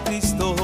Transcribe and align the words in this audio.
Cristo. 0.00 0.63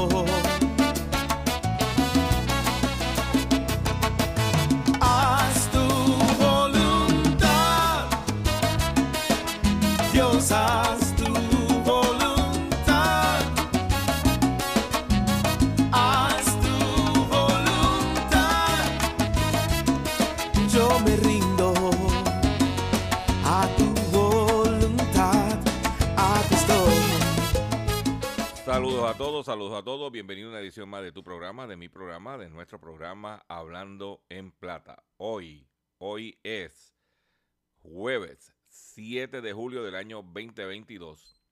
Tu 31.20 31.24
programa, 31.24 31.66
de 31.66 31.76
mi 31.76 31.90
programa, 31.90 32.38
de 32.38 32.48
nuestro 32.48 32.80
programa 32.80 33.44
Hablando 33.46 34.24
en 34.30 34.52
Plata. 34.52 35.04
Hoy, 35.18 35.68
hoy 35.98 36.40
es 36.42 36.96
jueves 37.82 38.54
7 38.68 39.42
de 39.42 39.52
julio 39.52 39.84
del 39.84 39.96
año 39.96 40.22
2022 40.22 41.42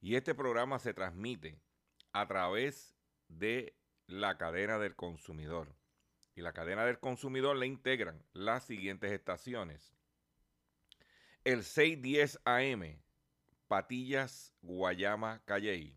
y 0.00 0.16
este 0.16 0.34
programa 0.34 0.80
se 0.80 0.94
transmite 0.94 1.60
a 2.12 2.26
través 2.26 2.96
de 3.28 3.78
la 4.08 4.36
cadena 4.36 4.80
del 4.80 4.96
consumidor. 4.96 5.76
Y 6.34 6.40
la 6.40 6.52
cadena 6.52 6.84
del 6.84 6.98
consumidor 6.98 7.54
le 7.54 7.68
integran 7.68 8.20
las 8.32 8.64
siguientes 8.64 9.12
estaciones. 9.12 9.94
El 11.44 11.62
610 11.62 12.40
AM, 12.44 13.00
Patillas, 13.68 14.52
Guayama, 14.60 15.40
Calley 15.44 15.96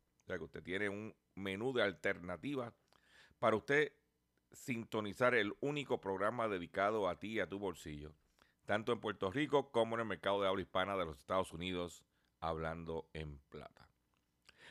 Que 0.37 0.43
usted 0.43 0.63
tiene 0.63 0.89
un 0.89 1.15
menú 1.35 1.73
de 1.73 1.83
alternativas 1.83 2.73
para 3.39 3.55
usted 3.55 3.93
sintonizar 4.51 5.33
el 5.35 5.53
único 5.61 6.01
programa 6.01 6.47
dedicado 6.47 7.07
a 7.07 7.19
ti 7.19 7.33
y 7.33 7.39
a 7.39 7.47
tu 7.47 7.59
bolsillo, 7.59 8.13
tanto 8.65 8.91
en 8.91 8.99
Puerto 8.99 9.31
Rico 9.31 9.71
como 9.71 9.95
en 9.95 10.01
el 10.01 10.07
mercado 10.07 10.41
de 10.41 10.47
habla 10.47 10.61
hispana 10.61 10.97
de 10.97 11.05
los 11.05 11.17
Estados 11.17 11.53
Unidos, 11.53 12.03
hablando 12.39 13.07
en 13.13 13.39
plata. 13.49 13.87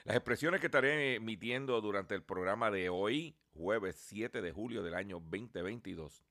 Las 0.04 0.16
expresiones 0.16 0.60
que 0.60 0.66
estaré 0.66 1.16
emitiendo 1.16 1.81
durante 1.81 2.15
el 2.15 2.22
programa 2.22 2.71
de 2.71 2.88
hoy, 2.88 3.37
jueves 3.53 3.97
7 3.97 4.41
de 4.41 4.53
julio 4.53 4.82
del 4.82 4.94
año 4.94 5.21
2022, 5.21 6.25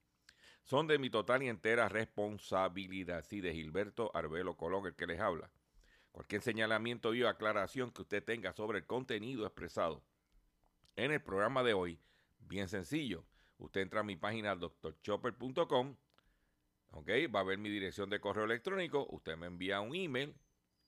son 0.64 0.88
de 0.88 1.00
mi 1.00 1.10
total 1.10 1.44
y 1.44 1.50
entera 1.50 1.90
responsabilidad, 1.90 3.24
sí, 3.28 3.42
de 3.42 3.54
Gilberto 3.54 4.12
Arbelo 4.14 4.56
Colón, 4.58 4.86
el 4.88 4.96
que 4.96 5.08
les 5.08 5.20
habla. 5.20 5.52
Cualquier 6.12 6.42
señalamiento 6.42 7.14
y 7.14 7.24
o 7.24 7.30
aclaración 7.30 7.92
que 7.92 8.02
usted 8.02 8.24
tenga 8.24 8.54
sobre 8.54 8.80
el 8.80 8.86
contenido 8.86 9.46
expresado 9.46 10.04
en 10.96 11.12
el 11.12 11.22
programa 11.22 11.64
de 11.64 11.74
hoy, 11.74 12.00
bien 12.40 12.68
sencillo. 12.68 13.26
Usted 13.58 13.82
entra 13.82 14.02
a 14.02 14.04
mi 14.04 14.16
página 14.16 14.56
drchopper.com, 14.56 15.96
ok, 16.92 17.10
va 17.34 17.40
a 17.42 17.44
ver 17.44 17.58
mi 17.58 17.70
dirección 17.70 18.10
de 18.10 18.20
correo 18.20 18.46
electrónico, 18.46 19.08
usted 19.10 19.38
me 19.38 19.48
envía 19.48 19.82
un 19.82 19.96
email 19.96 20.36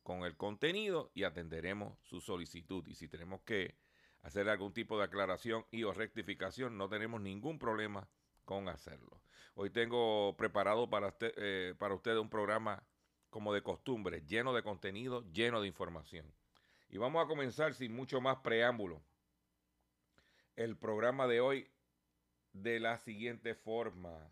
con 0.03 0.23
el 0.23 0.35
contenido 0.35 1.11
y 1.13 1.23
atenderemos 1.23 1.97
su 2.01 2.21
solicitud. 2.21 2.85
Y 2.87 2.95
si 2.95 3.07
tenemos 3.07 3.41
que 3.41 3.77
hacer 4.21 4.49
algún 4.49 4.73
tipo 4.73 4.97
de 4.97 5.05
aclaración 5.05 5.65
y 5.71 5.83
o 5.83 5.93
rectificación, 5.93 6.77
no 6.77 6.89
tenemos 6.89 7.21
ningún 7.21 7.59
problema 7.59 8.09
con 8.45 8.67
hacerlo. 8.67 9.21
Hoy 9.53 9.69
tengo 9.69 10.35
preparado 10.37 10.89
para 10.89 11.07
usted, 11.07 11.33
eh, 11.37 11.75
para 11.77 11.93
usted 11.93 12.17
un 12.17 12.29
programa 12.29 12.83
como 13.31 13.53
de 13.53 13.63
costumbre, 13.63 14.23
lleno 14.27 14.53
de 14.53 14.61
contenido, 14.61 15.23
lleno 15.31 15.61
de 15.61 15.67
información. 15.67 16.31
Y 16.89 16.97
vamos 16.97 17.23
a 17.23 17.27
comenzar 17.27 17.73
sin 17.73 17.95
mucho 17.95 18.21
más 18.21 18.37
preámbulo 18.43 19.01
el 20.55 20.77
programa 20.77 21.25
de 21.25 21.39
hoy 21.39 21.67
de 22.51 22.79
la 22.79 22.97
siguiente 22.99 23.55
forma. 23.55 24.29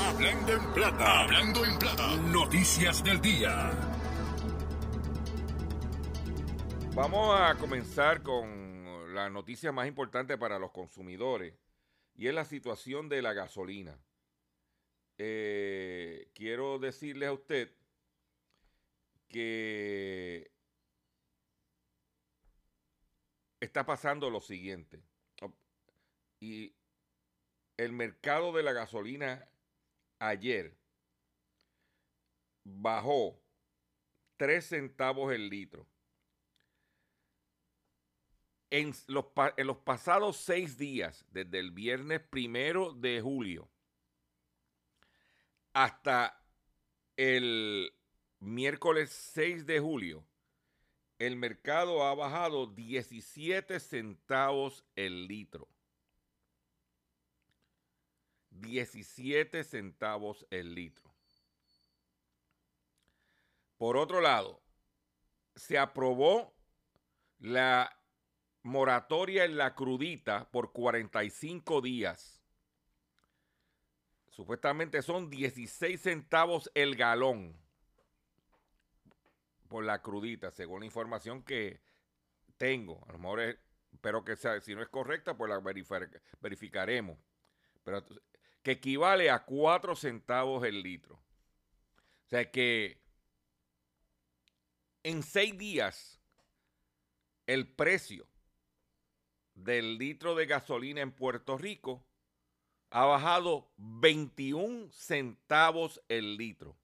Hablando 0.00 0.52
en 0.52 0.72
plata, 0.72 1.20
hablando 1.20 1.64
en 1.64 1.78
plata. 1.78 2.16
Noticias 2.32 3.04
del 3.04 3.20
día. 3.20 3.70
Vamos 6.94 7.38
a 7.38 7.54
comenzar 7.56 8.22
con 8.22 9.14
la 9.14 9.28
noticia 9.28 9.72
más 9.72 9.86
importante 9.86 10.38
para 10.38 10.58
los 10.58 10.70
consumidores 10.70 11.54
y 12.14 12.28
es 12.28 12.34
la 12.34 12.44
situación 12.44 13.08
de 13.08 13.20
la 13.20 13.34
gasolina. 13.34 13.98
Eh, 15.18 16.28
quiero 16.34 16.78
decirle 16.78 17.26
a 17.26 17.32
usted 17.32 17.70
que 19.28 20.50
está 23.60 23.86
pasando 23.86 24.30
lo 24.30 24.40
siguiente. 24.40 25.02
Y 26.40 26.74
el 27.76 27.92
mercado 27.92 28.52
de 28.52 28.62
la 28.62 28.72
gasolina 28.72 29.48
ayer 30.18 30.76
bajó 32.64 33.40
3 34.36 34.64
centavos 34.64 35.32
el 35.32 35.48
litro. 35.48 35.86
En 38.70 38.92
los 39.06 39.76
pasados 39.78 40.36
seis 40.36 40.76
días, 40.76 41.24
desde 41.30 41.60
el 41.60 41.70
viernes 41.70 42.20
primero 42.20 42.92
de 42.92 43.20
julio 43.20 43.70
hasta 45.74 46.40
el 47.16 47.92
miércoles 48.38 49.10
6 49.10 49.66
de 49.66 49.80
julio, 49.80 50.24
el 51.18 51.36
mercado 51.36 52.04
ha 52.04 52.14
bajado 52.14 52.66
17 52.66 53.78
centavos 53.80 54.84
el 54.96 55.26
litro. 55.26 55.68
17 58.50 59.64
centavos 59.64 60.46
el 60.50 60.74
litro. 60.74 61.12
Por 63.76 63.96
otro 63.96 64.20
lado, 64.20 64.62
se 65.56 65.76
aprobó 65.76 66.54
la 67.38 68.00
moratoria 68.62 69.44
en 69.44 69.56
la 69.56 69.74
crudita 69.74 70.48
por 70.50 70.72
45 70.72 71.80
días. 71.80 72.33
Supuestamente 74.34 75.00
son 75.00 75.30
16 75.30 76.00
centavos 76.00 76.68
el 76.74 76.96
galón 76.96 77.56
por 79.68 79.84
la 79.84 80.02
crudita, 80.02 80.50
según 80.50 80.80
la 80.80 80.86
información 80.86 81.44
que 81.44 81.80
tengo. 82.56 83.04
A 83.08 83.12
lo 83.12 83.18
mejor 83.20 83.40
es- 83.42 83.58
espero 83.92 84.24
que 84.24 84.34
sea, 84.34 84.60
si 84.60 84.74
no 84.74 84.82
es 84.82 84.88
correcta, 84.88 85.36
pues 85.36 85.48
la 85.48 85.60
verificar- 85.60 86.10
verificaremos. 86.40 87.16
Pero 87.84 88.04
que 88.64 88.72
equivale 88.72 89.30
a 89.30 89.44
4 89.44 89.94
centavos 89.94 90.64
el 90.64 90.82
litro. 90.82 91.14
O 91.14 92.28
sea 92.28 92.50
que 92.50 92.98
en 95.04 95.22
seis 95.22 95.56
días 95.56 96.18
el 97.46 97.68
precio 97.72 98.26
del 99.54 99.96
litro 99.96 100.34
de 100.34 100.46
gasolina 100.46 101.02
en 101.02 101.12
Puerto 101.12 101.56
Rico 101.56 102.04
ha 102.90 103.04
bajado 103.04 103.70
21 103.76 104.90
centavos 104.92 106.02
el 106.08 106.36
litro. 106.36 106.76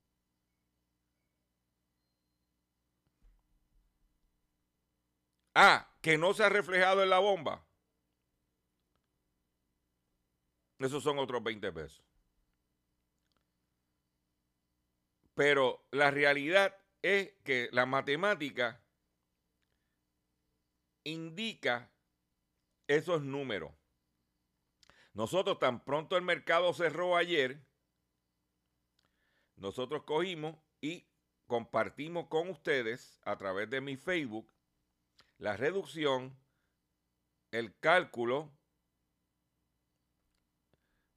Ah, 5.55 5.89
que 6.01 6.17
no 6.17 6.33
se 6.35 6.45
ha 6.45 6.49
reflejado 6.49 7.03
en 7.03 7.11
la 7.11 7.19
bomba. 7.19 7.65
Esos 10.79 11.03
son 11.03 11.19
otros 11.19 11.43
20 11.43 11.73
pesos. 11.73 12.03
Pero 15.35 15.85
la 15.91 16.11
realidad 16.11 16.77
es 17.03 17.33
que 17.45 17.69
la 17.73 17.87
matemática 17.87 18.81
indica 21.05 21.91
esos 22.87 23.23
números. 23.23 23.80
Nosotros 25.13 25.59
tan 25.59 25.85
pronto 25.85 26.17
el 26.17 26.23
mercado 26.23 26.73
cerró 26.73 27.17
ayer, 27.17 27.61
nosotros 29.57 30.05
cogimos 30.05 30.57
y 30.81 31.07
compartimos 31.47 32.29
con 32.29 32.49
ustedes 32.49 33.19
a 33.23 33.37
través 33.37 33.69
de 33.69 33.81
mi 33.81 33.97
Facebook 33.97 34.51
la 35.39 35.57
reducción, 35.57 36.39
el 37.51 37.77
cálculo 37.81 38.53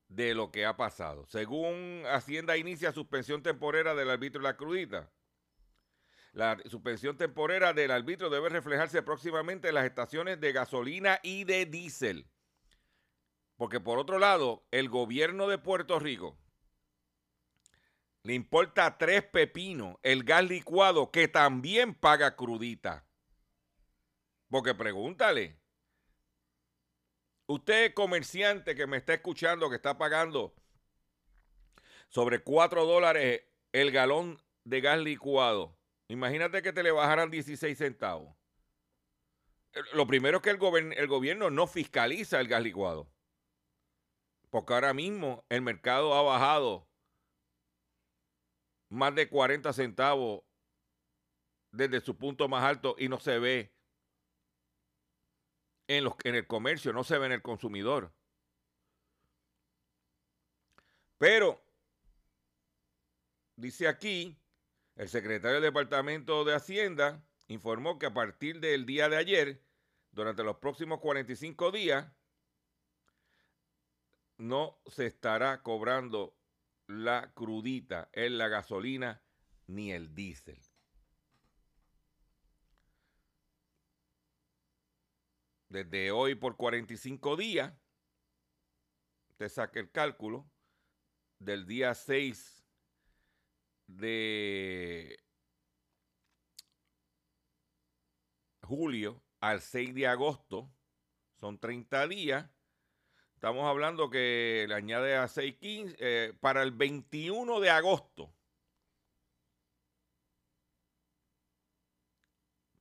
de 0.07 0.33
lo 0.33 0.51
que 0.51 0.65
ha 0.65 0.77
pasado. 0.77 1.25
Según 1.27 2.03
Hacienda 2.07 2.57
inicia 2.57 2.91
suspensión 2.91 3.43
temporera 3.43 3.93
del 3.95 4.09
arbitrio 4.09 4.41
de 4.41 4.47
la 4.47 4.57
crudita. 4.57 5.11
La 6.31 6.57
suspensión 6.65 7.17
temporera 7.17 7.73
del 7.73 7.91
arbitrio 7.91 8.29
debe 8.29 8.49
reflejarse 8.49 9.03
próximamente 9.03 9.67
en 9.67 9.75
las 9.75 9.85
estaciones 9.85 10.39
de 10.39 10.51
gasolina 10.51 11.19
y 11.21 11.43
de 11.43 11.65
diésel. 11.65 12.27
Porque 13.57 13.79
por 13.79 13.99
otro 13.99 14.19
lado, 14.19 14.63
el 14.71 14.89
gobierno 14.89 15.47
de 15.47 15.57
Puerto 15.57 15.99
Rico 15.99 16.37
le 18.23 18.33
importa 18.33 18.97
tres 18.97 19.23
pepinos 19.23 19.97
el 20.01 20.23
gas 20.23 20.45
licuado 20.45 21.11
que 21.11 21.27
también 21.27 21.93
paga 21.93 22.35
crudita. 22.35 23.05
Porque 24.49 24.73
pregúntale, 24.73 25.59
usted 27.47 27.93
comerciante 27.93 28.75
que 28.75 28.87
me 28.87 28.97
está 28.97 29.13
escuchando, 29.15 29.69
que 29.69 29.75
está 29.75 29.97
pagando 29.97 30.55
sobre 32.07 32.39
4 32.39 32.85
dólares 32.85 33.41
el 33.73 33.91
galón 33.91 34.41
de 34.63 34.79
gas 34.79 34.99
licuado, 34.99 35.77
imagínate 36.07 36.61
que 36.61 36.71
te 36.71 36.83
le 36.83 36.91
bajaran 36.91 37.29
16 37.29 37.77
centavos. 37.77 38.33
Lo 39.93 40.07
primero 40.07 40.37
es 40.37 40.43
que 40.43 40.51
el, 40.51 40.93
el 40.93 41.07
gobierno 41.07 41.49
no 41.49 41.67
fiscaliza 41.67 42.39
el 42.39 42.47
gas 42.47 42.61
licuado. 42.61 43.12
Porque 44.53 44.71
ahora 44.71 44.93
mismo 44.93 45.43
el 45.49 45.63
mercado 45.63 46.13
ha 46.13 46.21
bajado 46.21 46.87
más 48.87 49.15
de 49.15 49.27
40 49.27 49.73
centavos 49.73 50.43
desde 51.71 52.01
su 52.01 52.15
punto 52.19 52.47
más 52.47 52.63
alto 52.63 52.95
y 52.99 53.09
no 53.09 53.19
se 53.19 53.39
ve 53.39 53.73
en, 55.87 56.03
los, 56.03 56.13
en 56.23 56.35
el 56.35 56.45
comercio, 56.45 56.93
no 56.93 57.03
se 57.03 57.17
ve 57.17 57.25
en 57.25 57.31
el 57.31 57.41
consumidor. 57.41 58.13
Pero, 61.17 61.59
dice 63.55 63.87
aquí, 63.87 64.39
el 64.97 65.09
secretario 65.09 65.55
del 65.55 65.63
Departamento 65.73 66.45
de 66.45 66.53
Hacienda 66.53 67.25
informó 67.47 67.97
que 67.97 68.05
a 68.05 68.13
partir 68.13 68.59
del 68.59 68.85
día 68.85 69.09
de 69.09 69.17
ayer, 69.17 69.63
durante 70.11 70.43
los 70.43 70.57
próximos 70.57 70.99
45 70.99 71.71
días, 71.71 72.13
no 74.37 74.79
se 74.87 75.05
estará 75.05 75.61
cobrando 75.61 76.37
la 76.87 77.33
crudita 77.33 78.09
en 78.13 78.37
la 78.37 78.47
gasolina 78.47 79.23
ni 79.67 79.91
el 79.91 80.13
diésel. 80.13 80.61
Desde 85.69 86.11
hoy 86.11 86.35
por 86.35 86.55
45 86.55 87.35
días, 87.35 87.73
te 89.37 89.49
saque 89.49 89.79
el 89.79 89.91
cálculo, 89.91 90.49
del 91.39 91.65
día 91.65 91.93
6 91.93 92.63
de 93.87 95.19
julio 98.61 99.21
al 99.39 99.61
6 99.61 99.93
de 99.93 100.07
agosto, 100.07 100.71
son 101.39 101.59
30 101.59 102.07
días, 102.07 102.49
Estamos 103.43 103.65
hablando 103.65 104.09
que 104.09 104.63
le 104.69 104.73
añade 104.73 105.17
a 105.17 105.25
6.15 105.25 105.97
eh, 105.99 106.33
para 106.39 106.63
el 106.63 106.71
21 106.71 107.59
de 107.59 107.69
agosto. 107.69 108.33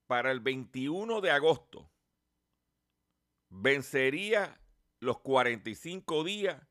Para 0.06 0.30
el 0.30 0.38
21 0.38 1.20
de 1.20 1.32
agosto 1.32 1.90
vencería 3.48 4.56
los 5.00 5.18
45 5.18 6.22
días 6.22 6.62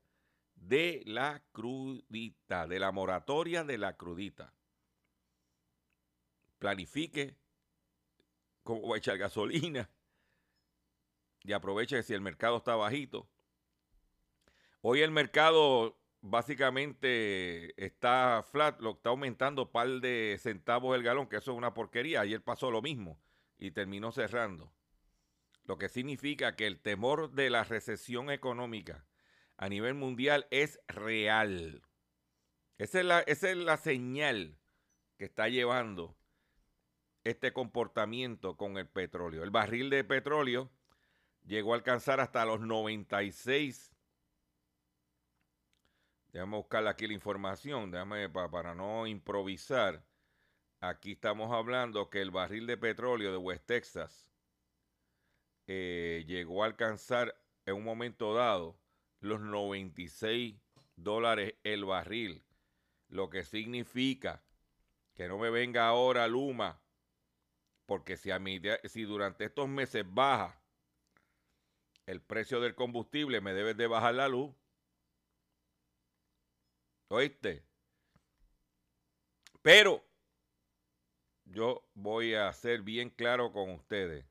de 0.54 1.02
la 1.04 1.44
crudita, 1.52 2.66
de 2.66 2.78
la 2.80 2.92
moratoria 2.92 3.62
de 3.62 3.76
la 3.76 3.98
crudita. 3.98 4.54
Planifique 6.58 7.36
cómo 8.62 8.88
va 8.88 8.94
a 8.94 8.98
echar 8.98 9.18
gasolina 9.18 9.90
y 11.42 11.52
aproveche 11.52 11.96
que 11.96 12.02
si 12.02 12.14
el 12.14 12.22
mercado 12.22 12.56
está 12.56 12.74
bajito 12.74 13.28
Hoy 14.84 15.00
el 15.00 15.12
mercado 15.12 15.96
básicamente 16.22 17.72
está 17.84 18.44
flat, 18.50 18.80
lo 18.80 18.90
está 18.94 19.10
aumentando 19.10 19.62
un 19.62 19.70
par 19.70 19.88
de 20.00 20.36
centavos 20.40 20.96
el 20.96 21.04
galón, 21.04 21.28
que 21.28 21.36
eso 21.36 21.52
es 21.52 21.56
una 21.56 21.72
porquería. 21.72 22.20
Ayer 22.20 22.42
pasó 22.42 22.68
lo 22.72 22.82
mismo 22.82 23.20
y 23.58 23.70
terminó 23.70 24.10
cerrando. 24.10 24.72
Lo 25.66 25.78
que 25.78 25.88
significa 25.88 26.56
que 26.56 26.66
el 26.66 26.80
temor 26.80 27.30
de 27.30 27.48
la 27.48 27.62
recesión 27.62 28.28
económica 28.28 29.06
a 29.56 29.68
nivel 29.68 29.94
mundial 29.94 30.48
es 30.50 30.80
real. 30.88 31.82
Esa 32.76 32.98
es 32.98 33.06
la, 33.06 33.20
esa 33.20 33.50
es 33.50 33.56
la 33.56 33.76
señal 33.76 34.58
que 35.16 35.26
está 35.26 35.48
llevando 35.48 36.16
este 37.22 37.52
comportamiento 37.52 38.56
con 38.56 38.78
el 38.78 38.88
petróleo. 38.88 39.44
El 39.44 39.50
barril 39.50 39.90
de 39.90 40.02
petróleo 40.02 40.72
llegó 41.44 41.72
a 41.72 41.76
alcanzar 41.76 42.18
hasta 42.18 42.44
los 42.44 42.60
96 42.60 43.91
Déjame 46.32 46.56
buscar 46.56 46.86
aquí 46.86 47.06
la 47.06 47.12
información, 47.14 47.90
déjame 47.90 48.28
pa- 48.28 48.50
para 48.50 48.74
no 48.74 49.06
improvisar. 49.06 50.02
Aquí 50.80 51.12
estamos 51.12 51.52
hablando 51.52 52.10
que 52.10 52.20
el 52.22 52.30
barril 52.30 52.66
de 52.66 52.76
petróleo 52.76 53.32
de 53.32 53.38
West 53.38 53.66
Texas 53.66 54.28
eh, 55.66 56.24
llegó 56.26 56.62
a 56.62 56.66
alcanzar 56.66 57.34
en 57.66 57.76
un 57.76 57.84
momento 57.84 58.34
dado 58.34 58.76
los 59.20 59.40
96 59.40 60.56
dólares 60.96 61.54
el 61.64 61.84
barril, 61.84 62.42
lo 63.08 63.30
que 63.30 63.44
significa 63.44 64.42
Que 65.14 65.28
no 65.28 65.38
me 65.38 65.50
venga 65.50 65.88
ahora 65.88 66.26
Luma, 66.28 66.82
porque 67.86 68.16
si, 68.16 68.30
a 68.30 68.38
mí, 68.38 68.60
si 68.84 69.02
durante 69.04 69.44
estos 69.44 69.68
meses 69.68 70.04
baja 70.08 70.62
el 72.06 72.22
precio 72.22 72.60
del 72.60 72.74
combustible, 72.76 73.40
me 73.40 73.54
debes 73.54 73.76
de 73.76 73.86
bajar 73.88 74.14
la 74.14 74.28
luz. 74.28 74.54
¿Oíste? 77.12 77.62
Pero 79.60 80.02
yo 81.44 81.86
voy 81.92 82.34
a 82.34 82.50
ser 82.54 82.80
bien 82.80 83.10
claro 83.10 83.52
con 83.52 83.68
ustedes. 83.72 84.24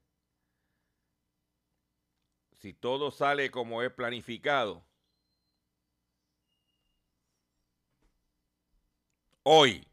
Si 2.57 2.73
todo 2.73 3.11
sale 3.11 3.51
como 3.51 3.83
es 3.83 3.93
planificado, 3.93 4.83
hoy, 9.43 9.87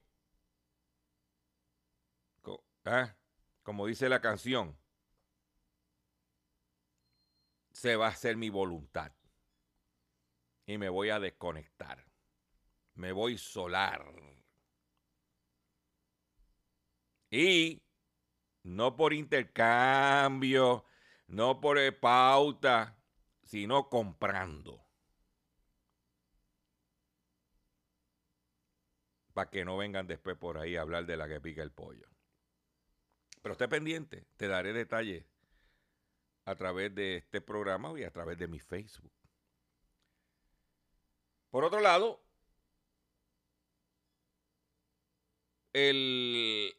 ¿ah? 2.86 3.14
como 3.62 3.84
dice 3.84 4.08
la 4.08 4.22
canción, 4.22 4.74
se 7.70 7.96
va 7.96 8.06
a 8.06 8.10
hacer 8.12 8.38
mi 8.38 8.48
voluntad. 8.48 9.12
Y 10.64 10.78
me 10.78 10.88
voy 10.88 11.10
a 11.10 11.20
desconectar. 11.20 12.07
Me 12.98 13.12
voy 13.12 13.38
solar. 13.38 14.04
Y 17.30 17.80
no 18.64 18.96
por 18.96 19.12
intercambio, 19.12 20.84
no 21.28 21.60
por 21.60 21.78
eh, 21.78 21.92
pauta, 21.92 22.98
sino 23.44 23.88
comprando. 23.88 24.84
Para 29.32 29.48
que 29.48 29.64
no 29.64 29.76
vengan 29.76 30.08
después 30.08 30.36
por 30.36 30.58
ahí 30.58 30.74
a 30.74 30.80
hablar 30.80 31.06
de 31.06 31.16
la 31.16 31.28
que 31.28 31.40
pica 31.40 31.62
el 31.62 31.70
pollo. 31.70 32.08
Pero 33.40 33.52
esté 33.52 33.68
pendiente, 33.68 34.26
te 34.36 34.48
daré 34.48 34.72
detalles 34.72 35.24
a 36.46 36.56
través 36.56 36.92
de 36.96 37.18
este 37.18 37.40
programa 37.40 37.96
y 37.96 38.02
a 38.02 38.10
través 38.10 38.38
de 38.38 38.48
mi 38.48 38.58
Facebook. 38.58 39.12
Por 41.50 41.62
otro 41.62 41.78
lado, 41.78 42.27
el 45.78 46.76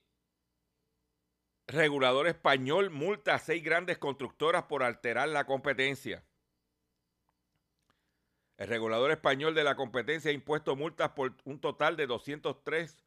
regulador 1.67 2.27
español 2.27 2.89
multa 2.89 3.35
a 3.35 3.39
seis 3.39 3.63
grandes 3.63 3.97
constructoras 3.97 4.63
por 4.63 4.83
alterar 4.83 5.29
la 5.29 5.45
competencia. 5.45 6.25
El 8.57 8.67
regulador 8.67 9.11
español 9.11 9.55
de 9.55 9.63
la 9.63 9.75
competencia 9.75 10.31
ha 10.31 10.33
impuesto 10.33 10.75
multas 10.75 11.11
por 11.11 11.33
un 11.45 11.61
total 11.61 11.95
de 11.95 12.07
203 12.07 12.97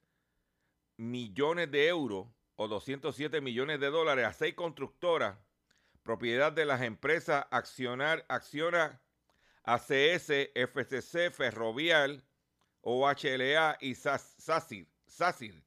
millones 0.96 1.70
de 1.70 1.88
euros 1.88 2.28
o 2.56 2.68
207 2.68 3.40
millones 3.40 3.80
de 3.80 3.90
dólares 3.90 4.24
a 4.24 4.32
seis 4.32 4.54
constructoras, 4.54 5.36
propiedad 6.02 6.52
de 6.52 6.64
las 6.64 6.80
empresas 6.80 7.46
Accionar, 7.50 8.24
Acciona, 8.28 9.02
ACS, 9.64 10.30
FCC, 10.54 11.30
Ferrovial, 11.30 12.24
OHLA 12.80 13.76
y 13.80 13.94
SACIR, 13.94 15.62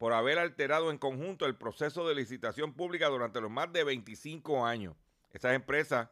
por 0.00 0.14
haber 0.14 0.38
alterado 0.38 0.90
en 0.90 0.96
conjunto 0.96 1.44
el 1.44 1.56
proceso 1.56 2.08
de 2.08 2.14
licitación 2.14 2.72
pública 2.72 3.08
durante 3.08 3.38
los 3.38 3.50
más 3.50 3.70
de 3.70 3.84
25 3.84 4.64
años. 4.64 4.96
Estas 5.30 5.54
empresas 5.54 6.08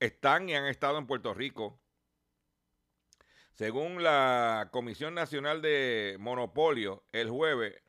están 0.00 0.48
y 0.48 0.54
han 0.54 0.64
estado 0.64 0.96
en 0.96 1.06
Puerto 1.06 1.34
Rico. 1.34 1.78
Según 3.52 4.02
la 4.02 4.70
Comisión 4.72 5.12
Nacional 5.12 5.60
de 5.60 6.16
Monopolio, 6.20 7.04
el 7.12 7.28
jueves, 7.28 7.82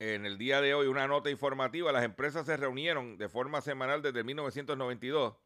en 0.00 0.26
el 0.26 0.36
día 0.36 0.60
de 0.60 0.74
hoy, 0.74 0.88
una 0.88 1.06
nota 1.06 1.30
informativa, 1.30 1.92
las 1.92 2.02
empresas 2.02 2.44
se 2.44 2.56
reunieron 2.56 3.18
de 3.18 3.28
forma 3.28 3.60
semanal 3.60 4.02
desde 4.02 4.24
1992 4.24 5.36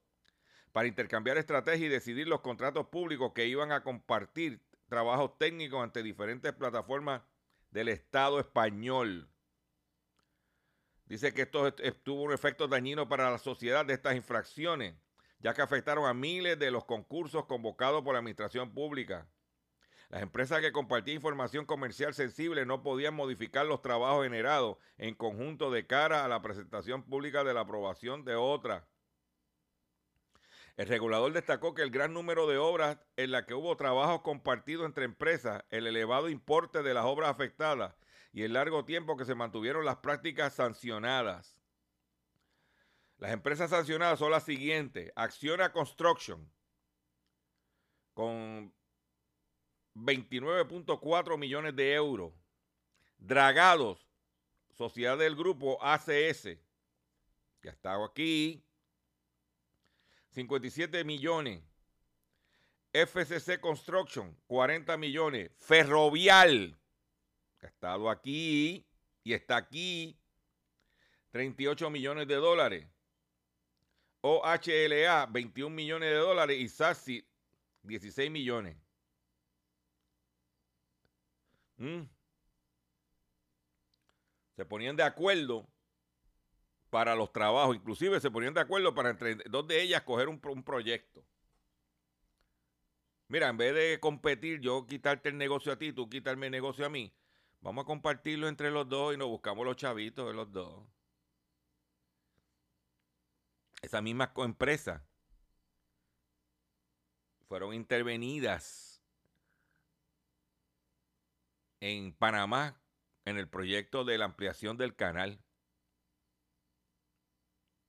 para 0.72 0.88
intercambiar 0.88 1.36
estrategias 1.36 1.82
y 1.82 1.88
decidir 1.88 2.26
los 2.26 2.40
contratos 2.40 2.86
públicos 2.86 3.32
que 3.34 3.44
iban 3.44 3.70
a 3.70 3.82
compartir 3.82 4.62
trabajos 4.88 5.36
técnicos 5.36 5.82
ante 5.82 6.02
diferentes 6.02 6.54
plataformas 6.54 7.20
del 7.70 7.88
Estado 7.88 8.40
español. 8.40 9.30
Dice 11.06 11.34
que 11.34 11.42
esto 11.42 11.74
tuvo 12.04 12.22
un 12.22 12.32
efecto 12.32 12.68
dañino 12.68 13.08
para 13.08 13.30
la 13.30 13.38
sociedad 13.38 13.84
de 13.84 13.94
estas 13.94 14.14
infracciones, 14.14 14.94
ya 15.40 15.54
que 15.54 15.62
afectaron 15.62 16.06
a 16.06 16.14
miles 16.14 16.58
de 16.58 16.70
los 16.70 16.84
concursos 16.84 17.46
convocados 17.46 18.02
por 18.02 18.12
la 18.12 18.20
administración 18.20 18.72
pública. 18.72 19.28
Las 20.08 20.22
empresas 20.22 20.60
que 20.60 20.72
compartían 20.72 21.16
información 21.16 21.64
comercial 21.66 22.14
sensible 22.14 22.66
no 22.66 22.82
podían 22.82 23.14
modificar 23.14 23.64
los 23.66 23.80
trabajos 23.80 24.24
generados 24.24 24.76
en 24.98 25.14
conjunto 25.14 25.70
de 25.70 25.86
cara 25.86 26.24
a 26.24 26.28
la 26.28 26.42
presentación 26.42 27.04
pública 27.04 27.44
de 27.44 27.54
la 27.54 27.60
aprobación 27.60 28.24
de 28.24 28.34
otras. 28.34 28.84
El 30.80 30.88
regulador 30.88 31.30
destacó 31.34 31.74
que 31.74 31.82
el 31.82 31.90
gran 31.90 32.14
número 32.14 32.46
de 32.46 32.56
obras 32.56 32.96
en 33.18 33.32
las 33.32 33.44
que 33.44 33.52
hubo 33.52 33.76
trabajos 33.76 34.22
compartidos 34.22 34.86
entre 34.86 35.04
empresas, 35.04 35.62
el 35.68 35.86
elevado 35.86 36.30
importe 36.30 36.82
de 36.82 36.94
las 36.94 37.04
obras 37.04 37.28
afectadas 37.28 37.94
y 38.32 38.44
el 38.44 38.54
largo 38.54 38.86
tiempo 38.86 39.14
que 39.18 39.26
se 39.26 39.34
mantuvieron 39.34 39.84
las 39.84 39.96
prácticas 39.96 40.54
sancionadas. 40.54 41.60
Las 43.18 43.32
empresas 43.32 43.68
sancionadas 43.68 44.18
son 44.18 44.30
las 44.30 44.44
siguientes. 44.44 45.12
Acciona 45.16 45.70
Construction 45.70 46.50
con 48.14 48.72
29.4 49.96 51.36
millones 51.36 51.76
de 51.76 51.92
euros. 51.92 52.32
Dragados, 53.18 54.08
sociedad 54.70 55.18
del 55.18 55.36
grupo 55.36 55.76
ACS, 55.82 56.56
que 57.60 57.68
ha 57.68 57.72
estado 57.72 58.02
aquí, 58.02 58.64
57 60.30 61.04
millones. 61.04 61.62
FCC 62.92 63.60
Construction, 63.60 64.36
40 64.46 64.96
millones. 64.96 65.50
Ferrovial, 65.58 66.76
que 67.58 67.66
ha 67.66 67.68
estado 67.68 68.10
aquí 68.10 68.84
y 69.22 69.32
está 69.32 69.56
aquí, 69.56 70.18
38 71.30 71.90
millones 71.90 72.26
de 72.26 72.34
dólares. 72.34 72.86
OHLA, 74.22 75.26
21 75.26 75.74
millones 75.74 76.10
de 76.10 76.16
dólares. 76.16 76.58
Y 76.58 76.68
SASI, 76.68 77.24
16 77.82 78.30
millones. 78.30 78.76
Mm. 81.78 82.02
Se 84.56 84.64
ponían 84.66 84.96
de 84.96 85.02
acuerdo 85.02 85.69
para 86.90 87.14
los 87.14 87.32
trabajos. 87.32 87.76
Inclusive 87.76 88.20
se 88.20 88.30
ponían 88.30 88.54
de 88.54 88.60
acuerdo 88.60 88.94
para 88.94 89.10
entre 89.10 89.36
dos 89.36 89.66
de 89.66 89.80
ellas 89.80 90.02
coger 90.02 90.28
un, 90.28 90.40
proyecto. 90.40 91.24
Mira, 93.28 93.48
en 93.48 93.56
vez 93.56 93.74
de 93.74 94.00
competir, 94.00 94.60
yo 94.60 94.86
quitarte 94.86 95.28
el 95.28 95.38
negocio 95.38 95.72
a 95.72 95.76
ti, 95.76 95.92
tú 95.92 96.08
quitarme 96.10 96.46
el 96.46 96.52
negocio 96.52 96.84
a 96.84 96.88
mí, 96.88 97.14
vamos 97.60 97.84
a 97.84 97.86
compartirlo 97.86 98.48
entre 98.48 98.70
los 98.70 98.88
dos 98.88 99.14
y 99.14 99.16
nos 99.16 99.28
buscamos 99.28 99.64
los 99.64 99.76
chavitos 99.76 100.26
de 100.26 100.34
los 100.34 100.50
dos. 100.52 100.84
Esas 103.82 104.02
mismas 104.02 104.30
empresas 104.36 105.00
fueron 107.48 107.72
intervenidas 107.72 109.02
en 111.80 112.12
Panamá 112.12 112.80
en 113.24 113.38
el 113.38 113.48
proyecto 113.48 114.04
de 114.04 114.18
la 114.18 114.26
ampliación 114.26 114.76
del 114.76 114.94
canal. 114.94 115.42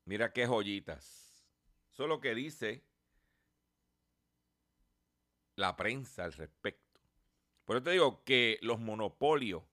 Mira 0.05 0.33
qué 0.33 0.45
joyitas. 0.47 1.45
Eso 1.91 2.03
es 2.03 2.09
lo 2.09 2.19
que 2.19 2.35
dice 2.35 2.83
la 5.55 5.75
prensa 5.75 6.23
al 6.23 6.33
respecto. 6.33 6.99
Por 7.65 7.77
eso 7.77 7.83
te 7.83 7.91
digo 7.91 8.23
que 8.23 8.57
los 8.61 8.79
monopolios, 8.79 9.63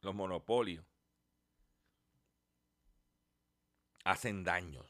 los 0.00 0.14
monopolios, 0.14 0.84
hacen 4.04 4.42
daño. 4.42 4.84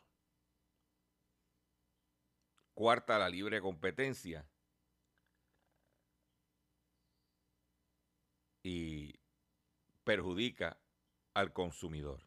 Cuarta, 2.74 3.18
la 3.18 3.28
libre 3.28 3.60
competencia. 3.60 4.48
Y 8.62 9.18
perjudica 10.04 10.78
al 11.38 11.52
consumidor. 11.52 12.20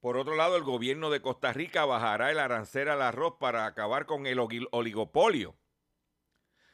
Por 0.00 0.18
otro 0.18 0.36
lado, 0.36 0.56
el 0.56 0.62
gobierno 0.62 1.08
de 1.10 1.22
Costa 1.22 1.52
Rica 1.54 1.86
bajará 1.86 2.30
el 2.30 2.38
arancel 2.38 2.90
al 2.90 3.00
arroz 3.00 3.36
para 3.40 3.64
acabar 3.64 4.04
con 4.04 4.26
el 4.26 4.38
oligopolio. 4.70 5.56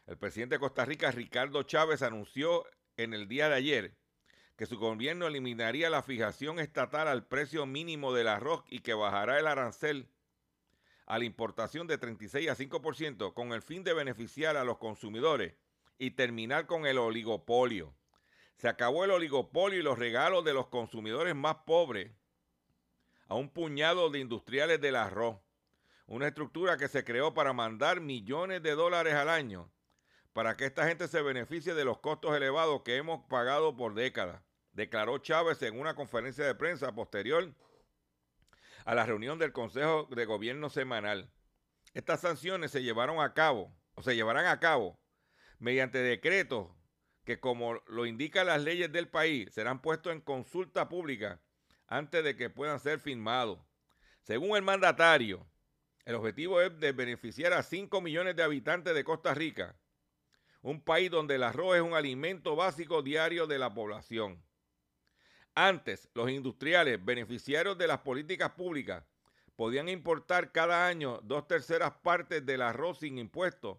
El 0.06 0.18
presidente 0.18 0.56
de 0.56 0.60
Costa 0.60 0.84
Rica, 0.84 1.10
Ricardo 1.12 1.62
Chávez, 1.62 2.02
anunció 2.02 2.66
en 2.96 3.14
el 3.14 3.28
día 3.28 3.48
de 3.48 3.54
ayer 3.54 3.96
que 4.56 4.66
su 4.66 4.76
gobierno 4.76 5.28
eliminaría 5.28 5.88
la 5.88 6.02
fijación 6.02 6.58
estatal 6.58 7.06
al 7.06 7.26
precio 7.26 7.64
mínimo 7.64 8.12
del 8.12 8.28
arroz 8.28 8.64
y 8.68 8.80
que 8.80 8.92
bajará 8.92 9.38
el 9.38 9.46
arancel 9.46 10.08
a 11.06 11.18
la 11.18 11.24
importación 11.24 11.86
de 11.86 11.96
36 11.96 12.50
a 12.50 12.56
5% 12.56 13.34
con 13.34 13.52
el 13.52 13.62
fin 13.62 13.84
de 13.84 13.94
beneficiar 13.94 14.56
a 14.56 14.64
los 14.64 14.78
consumidores 14.78 15.54
y 15.96 16.10
terminar 16.10 16.66
con 16.66 16.86
el 16.86 16.98
oligopolio. 16.98 17.94
Se 18.56 18.68
acabó 18.68 19.04
el 19.04 19.10
oligopolio 19.10 19.78
y 19.78 19.82
los 19.82 19.98
regalos 19.98 20.44
de 20.44 20.54
los 20.54 20.68
consumidores 20.68 21.34
más 21.34 21.56
pobres 21.66 22.12
a 23.28 23.34
un 23.34 23.48
puñado 23.50 24.10
de 24.10 24.20
industriales 24.20 24.80
del 24.80 24.96
arroz. 24.96 25.38
Una 26.06 26.28
estructura 26.28 26.76
que 26.76 26.88
se 26.88 27.04
creó 27.04 27.34
para 27.34 27.52
mandar 27.52 28.00
millones 28.00 28.62
de 28.62 28.74
dólares 28.74 29.14
al 29.14 29.28
año 29.28 29.70
para 30.34 30.56
que 30.56 30.66
esta 30.66 30.86
gente 30.86 31.08
se 31.08 31.22
beneficie 31.22 31.74
de 31.74 31.84
los 31.84 32.00
costos 32.00 32.36
elevados 32.36 32.82
que 32.82 32.96
hemos 32.96 33.24
pagado 33.28 33.76
por 33.76 33.94
décadas, 33.94 34.42
declaró 34.72 35.18
Chávez 35.18 35.62
en 35.62 35.78
una 35.78 35.94
conferencia 35.94 36.44
de 36.44 36.56
prensa 36.56 36.92
posterior 36.92 37.54
a 38.84 38.94
la 38.96 39.06
reunión 39.06 39.38
del 39.38 39.52
Consejo 39.52 40.08
de 40.10 40.26
Gobierno 40.26 40.70
semanal. 40.70 41.30
Estas 41.94 42.20
sanciones 42.20 42.72
se 42.72 42.82
llevaron 42.82 43.20
a 43.20 43.32
cabo, 43.32 43.72
o 43.94 44.02
se 44.02 44.16
llevarán 44.16 44.46
a 44.46 44.58
cabo, 44.58 44.98
mediante 45.60 45.98
decretos 45.98 46.68
que, 47.24 47.40
como 47.40 47.82
lo 47.86 48.06
indican 48.06 48.46
las 48.46 48.62
leyes 48.62 48.92
del 48.92 49.08
país, 49.08 49.52
serán 49.52 49.80
puestos 49.80 50.12
en 50.12 50.20
consulta 50.20 50.88
pública 50.88 51.40
antes 51.86 52.22
de 52.22 52.36
que 52.36 52.50
puedan 52.50 52.80
ser 52.80 52.98
firmados. 52.98 53.58
Según 54.22 54.56
el 54.56 54.62
mandatario, 54.62 55.46
el 56.04 56.14
objetivo 56.14 56.60
es 56.60 56.78
de 56.78 56.92
beneficiar 56.92 57.52
a 57.52 57.62
5 57.62 58.00
millones 58.00 58.36
de 58.36 58.42
habitantes 58.42 58.94
de 58.94 59.04
Costa 59.04 59.34
Rica, 59.34 59.76
un 60.62 60.82
país 60.82 61.10
donde 61.10 61.34
el 61.34 61.42
arroz 61.42 61.76
es 61.76 61.82
un 61.82 61.94
alimento 61.94 62.56
básico 62.56 63.02
diario 63.02 63.46
de 63.46 63.58
la 63.58 63.72
población. 63.72 64.42
Antes, 65.54 66.08
los 66.14 66.30
industriales, 66.30 67.04
beneficiarios 67.04 67.78
de 67.78 67.86
las 67.86 68.00
políticas 68.00 68.50
públicas, 68.52 69.04
podían 69.56 69.88
importar 69.88 70.52
cada 70.52 70.86
año 70.86 71.20
dos 71.22 71.46
terceras 71.46 71.92
partes 72.02 72.44
del 72.44 72.62
arroz 72.62 72.98
sin 72.98 73.18
impuestos, 73.18 73.78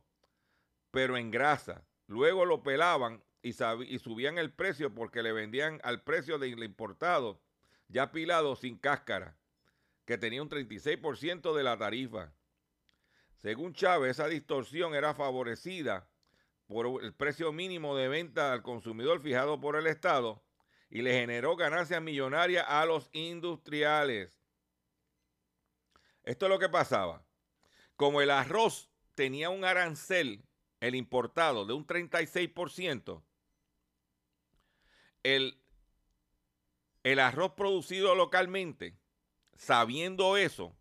pero 0.92 1.18
en 1.18 1.32
grasa. 1.32 1.86
Luego 2.08 2.46
lo 2.46 2.64
pelaban 2.64 3.25
y, 3.46 4.00
subían 4.00 4.40
el 4.40 4.52
precio 4.52 4.96
porque 4.96 5.22
le 5.22 5.32
vendían 5.32 5.80
al 5.84 6.02
precio 6.02 6.40
del 6.40 6.64
importado, 6.64 7.40
ya 7.88 8.12
pilado 8.12 8.56
sin 8.56 8.76
cáscara, 8.76 9.38
que 10.06 10.18
tenía 10.18 10.42
un 10.42 10.50
36% 10.50 11.56
de 11.56 11.64
la 11.64 11.78
tarifa. 11.78 12.34
Según 13.44 13.74
Chávez, 13.74 14.12
esa 14.12 14.28
distorsión 14.28 14.96
era 14.96 15.14
favorecida 15.14 16.10
por 16.66 17.04
el 17.04 17.14
precio 17.14 17.52
mínimo 17.52 17.96
de 17.96 18.08
venta 18.08 18.52
al 18.52 18.64
consumidor 18.64 19.22
fijado 19.22 19.62
por 19.62 19.76
el 19.76 19.86
Estado 19.86 20.44
y 20.90 21.04
le 21.04 21.14
generó 21.14 21.56
ganancias 21.56 22.02
millonarias 22.02 22.66
a 22.68 22.84
los 22.88 23.10
industriales. 23.12 24.42
Esto 26.24 26.48
es 26.48 26.50
lo 26.50 26.58
que 26.58 26.70
pasaba. 26.70 27.24
Como 27.96 28.22
el 28.22 28.32
arroz 28.32 28.90
tenía 29.14 29.52
un 29.52 29.66
arancel, 29.66 30.44
el 30.80 30.96
importado, 30.96 31.68
de 31.68 31.74
un 31.74 31.86
36%, 31.86 33.24
el, 35.26 35.60
el 37.02 37.20
arroz 37.20 37.54
producido 37.54 38.14
localmente, 38.14 38.96
sabiendo 39.56 40.38
eso 40.38 40.78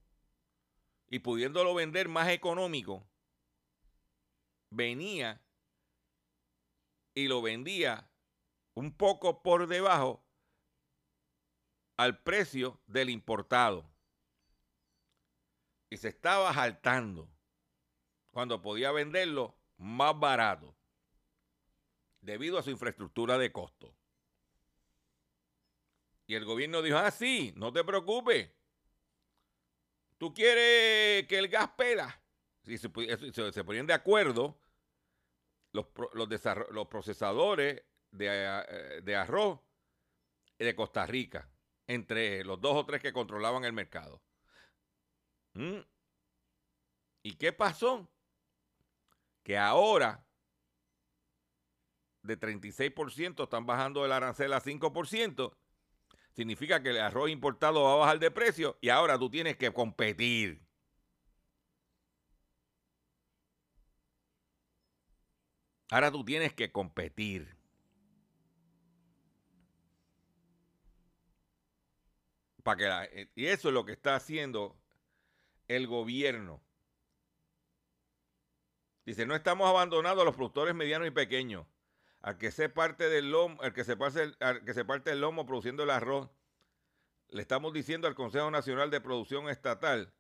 y 1.09 1.21
pudiéndolo 1.21 1.75
vender 1.75 2.11
más 2.11 2.29
económico, 2.29 3.09
venía 4.69 5.41
y 7.15 7.27
lo 7.27 7.41
vendía 7.41 8.11
un 8.75 8.95
poco 8.95 9.43
por 9.43 9.67
debajo 9.67 10.23
al 11.97 12.23
precio 12.23 12.83
del 12.87 13.09
importado. 13.09 13.91
Y 15.89 15.97
se 15.97 16.09
estaba 16.09 16.53
saltando 16.53 17.31
cuando 18.31 18.61
podía 18.61 18.93
venderlo 18.93 19.57
más 19.79 20.19
barato 20.19 20.77
debido 22.21 22.59
a 22.59 22.63
su 22.63 22.71
infraestructura 22.71 23.39
de 23.39 23.51
costo. 23.51 23.97
Y 26.27 26.35
el 26.35 26.45
gobierno 26.45 26.83
dijo, 26.83 26.97
ah, 26.97 27.11
sí, 27.11 27.53
no 27.57 27.73
te 27.73 27.85
preocupes. 27.85 28.51
Tú 30.19 30.33
quieres 30.33 31.27
que 31.27 31.39
el 31.39 31.49
gas 31.49 31.71
pela. 31.77 32.21
Si 32.63 32.79
se, 32.79 32.89
ponían 32.89 33.87
de 33.87 33.93
acuerdo 33.93 34.59
los, 35.73 35.87
procesadores 36.89 37.83
eh, 38.19 39.01
de, 39.03 39.17
arroz 39.17 39.61
de 40.59 40.75
Costa 40.75 41.05
Rica, 41.05 41.51
entre 41.87 42.43
los 42.43 42.59
dos 42.61 42.75
o 42.75 42.87
tres 42.87 43.03
que 43.03 43.13
controlaban 43.13 43.65
el 43.67 43.75
mercado. 43.75 44.23
¿Mm? 45.53 45.81
¿Y 47.23 47.35
qué 47.37 47.53
pasó? 47.53 48.09
Que 49.43 49.59
ahora 49.59 50.27
de 52.23 52.41
36% 52.41 53.45
están 53.45 53.67
bajando 53.67 54.07
el 54.07 54.13
arancel 54.13 54.55
a 54.55 54.63
5%. 54.63 55.55
Significa 56.35 56.83
que 56.83 56.91
el 56.91 57.01
arroz 57.01 57.31
importado 57.31 57.85
va 57.85 57.93
a 57.95 57.97
bajar 57.97 58.19
de 58.19 58.31
precio 58.31 58.77
y 58.81 58.89
ahora 58.89 59.19
tú 59.19 59.31
tienes 59.31 59.57
que 59.57 59.73
competir. 59.73 60.61
Ahora 65.91 66.11
tú 66.11 66.25
tienes 66.25 66.53
que 66.53 66.73
competir. 66.73 67.57
Para 72.65 73.09
que 73.09 73.21
eh, 73.23 73.31
y 73.37 73.47
eso 73.47 73.69
es 73.69 73.75
lo 73.75 73.85
que 73.85 73.93
está 73.93 74.17
haciendo 74.17 74.77
el 75.69 75.87
gobierno. 75.87 76.61
Dice, 79.05 79.27
no 79.27 79.37
estamos 79.37 79.69
abandonando 79.69 80.23
a 80.23 80.25
los 80.25 80.35
productores 80.35 80.75
medianos 80.75 81.07
y 81.07 81.11
pequeños. 81.11 81.67
Al 82.25 82.39
que 82.39 82.51
se 82.51 82.71
parte 82.71 83.11
del 83.11 83.31
lomo, 83.31 83.59
que 83.59 83.67
al 84.41 84.65
que 84.65 84.73
se 84.73 84.85
parte 84.87 85.11
el 85.11 85.21
lomo 85.21 85.45
produciendo 85.45 85.83
el 85.83 85.91
arroz, 85.91 86.31
le 87.29 87.43
estamos 87.43 87.75
diciendo 87.75 88.09
al 88.09 88.15
Consejo 88.15 88.51
Nacional 88.51 88.91
de 88.91 89.03
Producción 89.03 89.51
Estatal, 89.51 90.11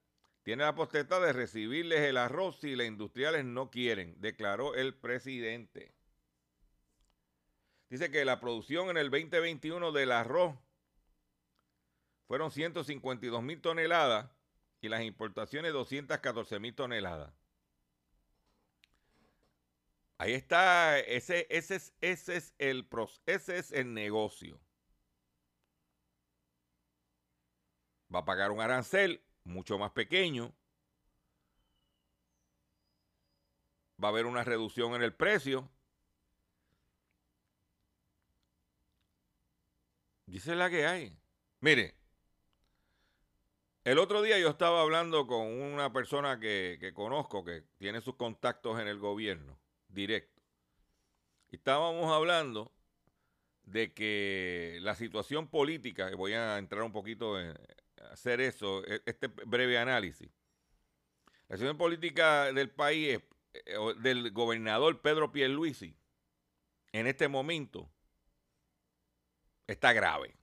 tiene 0.42 0.64
la 0.64 0.74
potestad 0.74 1.22
de 1.22 1.32
recibirles 1.32 2.00
el 2.00 2.18
arroz 2.18 2.60
si 2.60 2.76
las 2.76 2.88
industriales 2.88 3.46
no 3.46 3.70
quieren, 3.70 4.20
declaró 4.20 4.74
el 4.74 4.94
presidente. 4.94 5.94
Dice 7.88 8.10
que 8.10 8.26
la 8.26 8.38
producción 8.38 8.90
en 8.90 8.98
el 8.98 9.08
2021 9.08 9.90
del 9.90 10.12
arroz 10.12 10.54
fueron 12.26 12.50
152 12.50 13.42
mil 13.42 13.62
toneladas 13.62 14.30
y 14.82 14.90
las 14.90 15.00
importaciones 15.04 15.72
214 15.72 16.60
mil 16.60 16.74
toneladas. 16.74 17.32
Ahí 20.18 20.32
está, 20.34 20.98
ese, 21.00 21.46
ese, 21.50 21.76
es, 21.76 21.94
ese, 22.00 22.36
es 22.36 22.54
el, 22.58 22.88
ese 23.26 23.58
es 23.58 23.72
el 23.72 23.92
negocio. 23.94 24.60
Va 28.14 28.20
a 28.20 28.24
pagar 28.24 28.50
un 28.52 28.60
arancel 28.60 29.24
mucho 29.42 29.78
más 29.78 29.90
pequeño. 29.92 30.54
Va 34.02 34.08
a 34.08 34.10
haber 34.10 34.26
una 34.26 34.44
reducción 34.44 34.94
en 34.94 35.02
el 35.02 35.14
precio. 35.14 35.68
Dice 40.26 40.54
la 40.54 40.70
que 40.70 40.86
hay. 40.86 41.16
Mire, 41.60 41.96
el 43.84 43.98
otro 43.98 44.22
día 44.22 44.38
yo 44.38 44.48
estaba 44.48 44.80
hablando 44.80 45.26
con 45.26 45.46
una 45.46 45.92
persona 45.92 46.38
que, 46.38 46.92
conozco 46.94 47.44
que 47.44 47.62
tiene 47.78 48.00
sus 48.00 48.16
contactos 48.16 48.80
en 48.80 48.88
el 48.88 48.98
gobierno 48.98 49.63
directo. 49.94 50.42
Estábamos 51.50 52.12
hablando 52.12 52.72
de 53.62 53.94
que 53.94 54.78
la 54.82 54.94
situación 54.94 55.48
política, 55.48 56.14
voy 56.16 56.34
a 56.34 56.58
entrar 56.58 56.82
un 56.82 56.92
poquito 56.92 57.40
en 57.40 57.56
hacer 58.10 58.40
eso, 58.40 58.84
e, 58.86 59.02
este 59.06 59.28
breve 59.28 59.78
análisis. 59.78 60.28
La 61.48 61.56
situación 61.56 61.78
política 61.78 62.52
del 62.52 62.70
país, 62.70 63.20
eh, 63.52 63.78
del 64.00 64.32
gobernador 64.32 65.00
Pedro 65.00 65.32
Pierluisi, 65.32 65.96
en 66.92 67.06
este 67.06 67.28
momento, 67.28 67.90
está 69.66 69.92
grave. 69.92 70.34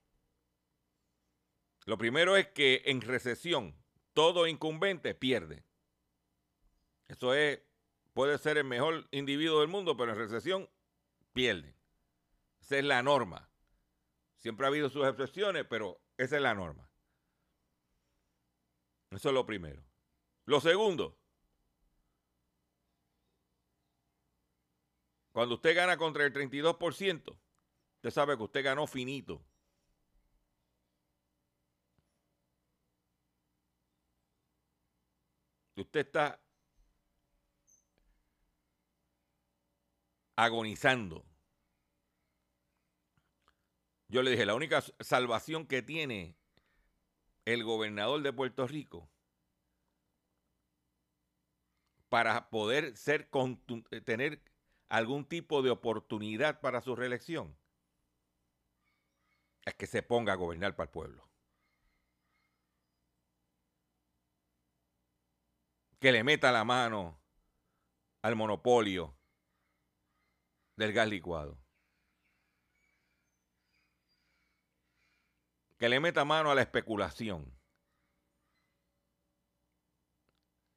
Lo 1.85 1.97
primero 1.97 2.37
es 2.37 2.47
que 2.47 2.81
en 2.85 3.01
recesión 3.01 3.75
todo 4.13 4.47
incumbente 4.47 5.15
pierde. 5.15 5.63
Eso 7.07 7.33
es, 7.33 7.59
puede 8.13 8.37
ser 8.37 8.57
el 8.57 8.63
mejor 8.65 9.07
individuo 9.11 9.59
del 9.59 9.69
mundo, 9.69 9.95
pero 9.97 10.11
en 10.11 10.17
recesión 10.17 10.69
pierde. 11.33 11.75
Esa 12.61 12.77
es 12.77 12.85
la 12.85 13.01
norma. 13.03 13.49
Siempre 14.37 14.65
ha 14.65 14.69
habido 14.69 14.89
sus 14.89 15.07
excepciones, 15.07 15.65
pero 15.69 15.99
esa 16.17 16.35
es 16.37 16.41
la 16.41 16.53
norma. 16.53 16.89
Eso 19.11 19.29
es 19.29 19.33
lo 19.33 19.45
primero. 19.45 19.83
Lo 20.45 20.59
segundo, 20.61 21.17
cuando 25.31 25.55
usted 25.55 25.75
gana 25.75 25.97
contra 25.97 26.25
el 26.25 26.33
32%, 26.33 27.37
usted 27.95 28.09
sabe 28.09 28.37
que 28.37 28.43
usted 28.43 28.63
ganó 28.63 28.87
finito. 28.87 29.43
usted 35.81 36.01
está 36.01 36.39
agonizando. 40.41 41.23
Yo 44.07 44.23
le 44.23 44.31
dije, 44.31 44.45
la 44.45 44.55
única 44.55 44.81
salvación 44.99 45.67
que 45.67 45.83
tiene 45.83 46.35
el 47.45 47.63
gobernador 47.63 48.23
de 48.23 48.33
Puerto 48.33 48.65
Rico 48.65 49.07
para 52.09 52.49
poder 52.49 52.97
ser 52.97 53.29
tener 54.03 54.41
algún 54.89 55.25
tipo 55.25 55.61
de 55.61 55.69
oportunidad 55.69 56.59
para 56.59 56.81
su 56.81 56.95
reelección 56.95 57.55
es 59.63 59.75
que 59.75 59.85
se 59.85 60.01
ponga 60.01 60.33
a 60.33 60.37
gobernar 60.37 60.75
para 60.75 60.85
el 60.85 60.91
pueblo. 60.91 61.29
Que 65.99 66.11
le 66.11 66.23
meta 66.23 66.51
la 66.51 66.65
mano 66.65 67.21
al 68.23 68.35
monopolio 68.35 69.20
del 70.81 70.93
gas 70.93 71.07
licuado. 71.07 71.57
Que 75.77 75.87
le 75.87 75.99
meta 75.99 76.25
mano 76.25 76.49
a 76.49 76.55
la 76.55 76.61
especulación. 76.63 77.55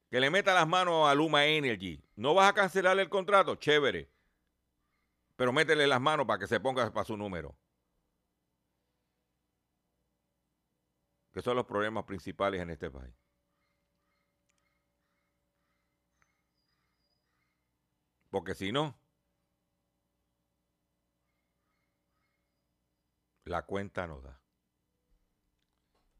Que 0.09 0.19
le 0.19 0.29
meta 0.29 0.53
las 0.53 0.67
manos 0.67 1.09
a 1.09 1.15
Luma 1.15 1.45
Energy. 1.45 2.03
¿No 2.15 2.35
vas 2.35 2.49
a 2.49 2.53
cancelar 2.53 2.99
el 2.99 3.09
contrato? 3.09 3.55
Chévere. 3.55 4.09
Pero 5.35 5.51
métele 5.51 5.87
las 5.87 5.99
manos 5.99 6.27
para 6.27 6.39
que 6.39 6.47
se 6.47 6.59
ponga 6.59 6.91
para 6.93 7.05
su 7.05 7.17
número. 7.17 7.57
Que 11.33 11.41
son 11.41 11.55
los 11.55 11.65
problemas 11.65 12.05
principales 12.05 12.61
en 12.61 12.69
este 12.69 12.91
país. 12.91 13.13
Porque 18.29 18.53
si 18.53 18.71
no, 18.71 18.97
la 23.45 23.65
cuenta 23.65 24.07
no 24.07 24.21
da. 24.21 24.41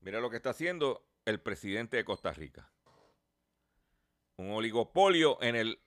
Mira 0.02 0.20
lo 0.20 0.30
que 0.30 0.38
está 0.38 0.52
haciendo 0.52 1.08
el 1.26 1.42
presidente 1.42 1.98
de 1.98 2.06
Costa 2.06 2.32
Rica. 2.32 2.72
Un 4.38 4.52
oligopolio 4.52 5.42
en 5.42 5.56
el, 5.56 5.82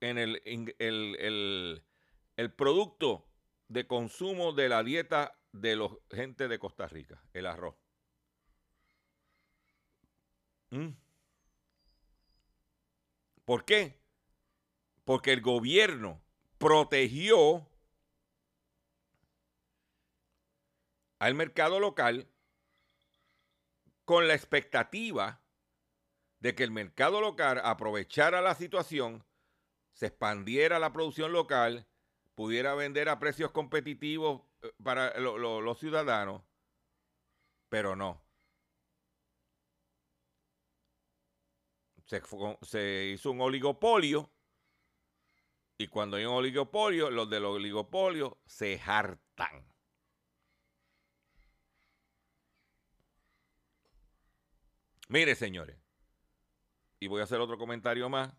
en 0.00 0.18
el, 0.18 0.42
el, 0.78 1.84
el 2.36 2.52
producto 2.54 3.26
de 3.68 3.86
consumo 3.86 4.52
de 4.52 4.68
la 4.68 4.82
dieta 4.82 5.38
de 5.52 5.76
la 5.76 5.90
gente 6.10 6.48
de 6.48 6.58
Costa 6.58 6.86
Rica, 6.88 7.22
el 7.34 7.46
arroz. 7.46 7.76
¿Mm? 10.70 10.90
¿Por 13.44 13.64
qué? 13.64 14.00
Porque 15.04 15.32
el 15.32 15.40
gobierno 15.40 16.22
protegió 16.58 17.69
al 21.20 21.34
mercado 21.34 21.78
local 21.78 22.28
con 24.04 24.26
la 24.26 24.34
expectativa 24.34 25.40
de 26.40 26.54
que 26.54 26.64
el 26.64 26.70
mercado 26.72 27.20
local 27.20 27.60
aprovechara 27.62 28.40
la 28.40 28.54
situación, 28.54 29.24
se 29.92 30.06
expandiera 30.06 30.78
la 30.78 30.92
producción 30.92 31.32
local, 31.32 31.86
pudiera 32.34 32.74
vender 32.74 33.10
a 33.10 33.18
precios 33.18 33.52
competitivos 33.52 34.42
eh, 34.62 34.72
para 34.82 35.16
los 35.20 35.78
ciudadanos, 35.78 36.42
pero 37.68 37.94
no. 37.94 38.24
Se, 42.06 43.12
hizo 43.14 43.30
un 43.30 43.40
oligopolio 43.40 44.32
y 45.78 45.86
cuando 45.86 46.16
hay 46.16 46.24
un 46.24 46.34
oligopolio, 46.34 47.10
los 47.10 47.30
del 47.30 47.44
oligopolio 47.44 48.40
se 48.46 48.80
hartan. 48.84 49.69
Mire, 55.10 55.34
señores, 55.34 55.76
y 57.00 57.08
voy 57.08 57.20
a 57.20 57.24
hacer 57.24 57.40
otro 57.40 57.58
comentario 57.58 58.08
más. 58.08 58.32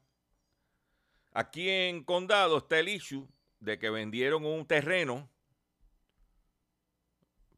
Aquí 1.33 1.67
en 1.67 2.01
Condado 2.05 2.59
está 2.59 2.79
el 2.79 2.87
issue 2.87 3.27
de 3.59 3.77
que 3.77 3.89
vendieron 3.89 4.45
un 4.45 4.65
terreno 4.65 5.29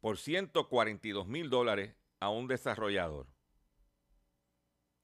por 0.01 0.17
142 0.17 1.27
mil 1.27 1.51
dólares 1.51 1.95
a 2.19 2.29
un 2.29 2.47
desarrollador. 2.47 3.27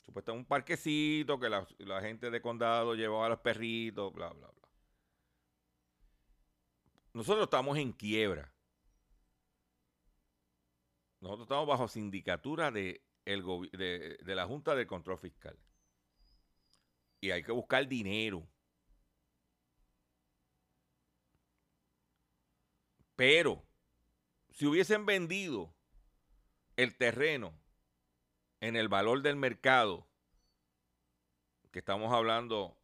Supuestamente 0.03 0.41
un 0.41 0.45
parquecito 0.47 1.39
que 1.39 1.49
la, 1.49 1.67
la, 1.77 2.01
gente 2.01 2.31
de 2.31 2.41
condado 2.41 2.95
llevaba 2.95 3.27
a 3.27 3.29
los 3.29 3.39
perritos, 3.41 4.11
bla, 4.11 4.29
bla, 4.29 4.47
bla. 4.47 4.69
Nosotros 7.13 7.43
estamos 7.43 7.77
en 7.77 7.93
quiebra. 7.93 8.51
Nosotros 11.19 11.45
estamos 11.45 11.67
bajo 11.67 11.87
sindicatura 11.87 12.71
de 12.71 13.03
de, 13.37 14.17
la 14.35 14.45
Junta 14.45 14.75
de 14.75 14.87
Control 14.87 15.19
Fiscal. 15.19 15.57
Y 17.21 17.31
hay 17.31 17.43
que 17.43 17.51
buscar 17.51 17.87
dinero. 17.87 18.47
Pero, 23.15 23.63
si 24.49 24.65
hubiesen 24.65 25.05
vendido 25.05 25.73
el 26.77 26.95
terreno 26.95 27.53
en 28.61 28.75
el 28.75 28.87
valor 28.87 29.21
del 29.21 29.35
mercado, 29.35 30.07
que 31.71 31.79
estamos 31.79 32.13
hablando, 32.13 32.77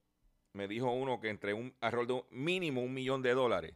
me 0.53 0.67
dijo 0.67 0.91
uno 0.91 1.19
que 1.19 1.29
entre 1.29 1.53
un 1.53 1.75
arroz 1.79 2.07
de 2.07 2.23
mínimo 2.29 2.81
un 2.81 2.93
millón 2.93 3.21
de 3.21 3.33
dólares, 3.33 3.75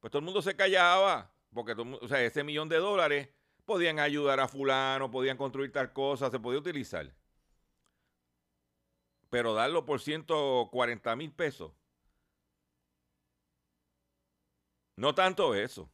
pues 0.00 0.10
todo 0.10 0.20
el 0.20 0.26
mundo 0.26 0.42
se 0.42 0.54
callaba, 0.54 1.34
porque 1.52 1.72
o 1.72 2.06
sea, 2.06 2.22
ese 2.22 2.44
millón 2.44 2.68
de 2.68 2.76
dólares 2.76 3.30
podían 3.66 3.98
ayudar 3.98 4.40
a 4.40 4.48
fulano, 4.48 5.10
podían 5.10 5.36
construir 5.36 5.72
tal 5.72 5.92
cosa, 5.92 6.30
se 6.30 6.40
podía 6.40 6.60
utilizar. 6.60 7.12
Pero 9.28 9.54
darlo 9.54 9.84
por 9.84 10.00
140 10.00 11.16
mil 11.16 11.32
pesos. 11.32 11.72
No 14.96 15.14
tanto 15.14 15.54
eso. 15.54 15.90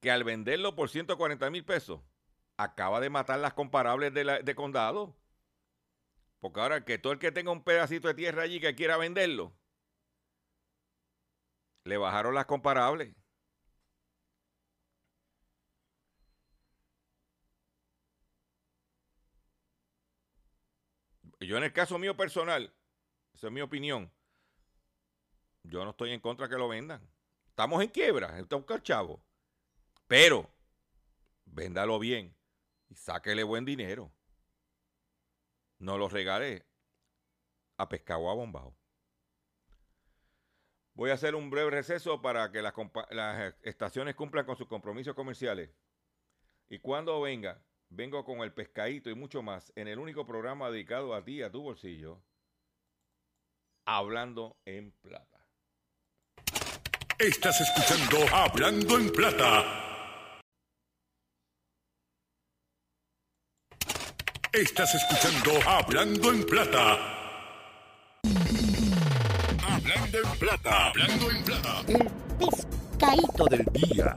Que 0.00 0.10
al 0.10 0.24
venderlo 0.24 0.74
por 0.76 0.88
140 0.88 1.50
mil 1.50 1.64
pesos, 1.64 2.00
acaba 2.56 3.00
de 3.00 3.10
matar 3.10 3.38
las 3.40 3.54
comparables 3.54 4.12
de, 4.14 4.42
de 4.42 4.54
condado. 4.54 5.16
Porque 6.40 6.60
ahora 6.60 6.84
que 6.84 6.98
todo 6.98 7.12
el 7.12 7.18
que 7.18 7.32
tenga 7.32 7.52
un 7.52 7.64
pedacito 7.64 8.08
de 8.08 8.14
tierra 8.14 8.42
allí 8.42 8.60
que 8.60 8.74
quiera 8.74 8.96
venderlo, 8.96 9.52
le 11.84 11.96
bajaron 11.96 12.34
las 12.34 12.46
comparables. 12.46 13.14
Yo 21.46 21.56
en 21.56 21.64
el 21.64 21.72
caso 21.72 21.98
mío 21.98 22.16
personal, 22.16 22.72
esa 23.34 23.46
es 23.48 23.52
mi 23.52 23.60
opinión, 23.60 24.10
yo 25.64 25.84
no 25.84 25.90
estoy 25.90 26.10
en 26.10 26.20
contra 26.20 26.48
que 26.48 26.56
lo 26.56 26.68
vendan. 26.68 27.00
Estamos 27.46 27.82
en 27.82 27.88
quiebra, 27.88 28.38
estamos 28.38 28.66
chavo. 28.82 29.22
Pero, 30.06 30.48
véndalo 31.44 31.98
bien 31.98 32.34
y 32.88 32.94
sáquele 32.94 33.42
buen 33.42 33.64
dinero. 33.64 34.10
No 35.78 35.98
lo 35.98 36.08
regale 36.08 36.64
a 37.76 37.88
pescado 37.88 38.30
a 38.30 38.34
bombao. 38.34 38.74
Voy 40.94 41.10
a 41.10 41.14
hacer 41.14 41.34
un 41.34 41.50
breve 41.50 41.70
receso 41.70 42.20
para 42.20 42.52
que 42.52 42.62
las 42.62 43.54
estaciones 43.62 44.14
cumplan 44.14 44.44
con 44.44 44.56
sus 44.56 44.68
compromisos 44.68 45.14
comerciales. 45.14 45.70
Y 46.68 46.78
cuando 46.78 47.20
venga, 47.20 47.62
vengo 47.94 48.24
con 48.24 48.40
el 48.40 48.52
pescadito 48.52 49.10
y 49.10 49.14
mucho 49.14 49.42
más 49.42 49.72
en 49.76 49.88
el 49.88 49.98
único 49.98 50.26
programa 50.26 50.70
dedicado 50.70 51.14
a 51.14 51.24
ti, 51.24 51.42
a 51.42 51.50
tu 51.50 51.62
bolsillo, 51.62 52.22
Hablando 53.84 54.56
en 54.64 54.92
Plata. 54.92 55.44
Estás 57.18 57.60
escuchando 57.60 58.34
Hablando 58.34 58.98
en 58.98 59.10
Plata. 59.10 60.38
Estás 64.52 64.94
escuchando 64.94 65.68
Hablando 65.68 66.32
en 66.32 66.44
Plata. 66.44 66.98
Hablando 69.66 70.18
en 70.18 70.38
Plata. 70.38 70.88
Hablando 70.88 71.30
en 71.30 71.44
Plata. 71.44 71.84
El 71.88 72.10
pescadito 72.38 73.44
del 73.46 73.64
día. 73.72 74.16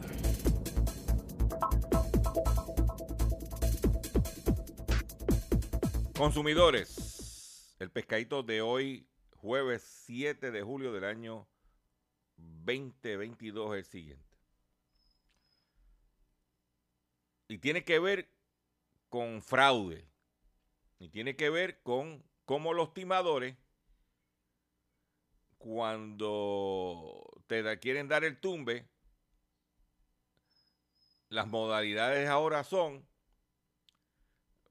Consumidores, 6.18 7.76
el 7.78 7.92
pescadito 7.92 8.42
de 8.42 8.62
hoy, 8.62 9.06
jueves 9.36 9.84
7 10.06 10.50
de 10.50 10.62
julio 10.62 10.94
del 10.94 11.04
año 11.04 11.46
2022, 12.38 13.76
es 13.76 13.80
el 13.80 13.92
siguiente. 13.92 14.38
Y 17.50 17.58
tiene 17.58 17.84
que 17.84 18.00
ver 18.00 18.30
con 19.10 19.42
fraude, 19.42 20.08
Y 21.00 21.10
tiene 21.10 21.36
que 21.36 21.50
ver 21.50 21.82
con 21.84 22.24
cómo 22.46 22.74
los 22.74 22.94
timadores, 22.94 23.58
cuando 25.58 27.30
te 27.46 27.78
quieren 27.80 28.08
dar 28.08 28.24
el 28.24 28.40
tumbe, 28.40 28.88
las 31.28 31.48
modalidades 31.48 32.30
ahora 32.30 32.64
son, 32.64 33.06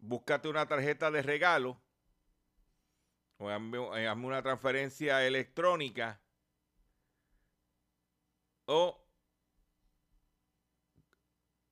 búscate 0.07 0.49
una 0.49 0.67
tarjeta 0.67 1.11
de 1.11 1.23
regalo, 1.23 1.81
o 3.39 3.49
hazme, 3.49 3.79
eh, 4.03 4.11
una 4.13 4.43
transferencia 4.43 5.27
electrónica, 5.27 6.21
o 8.67 9.01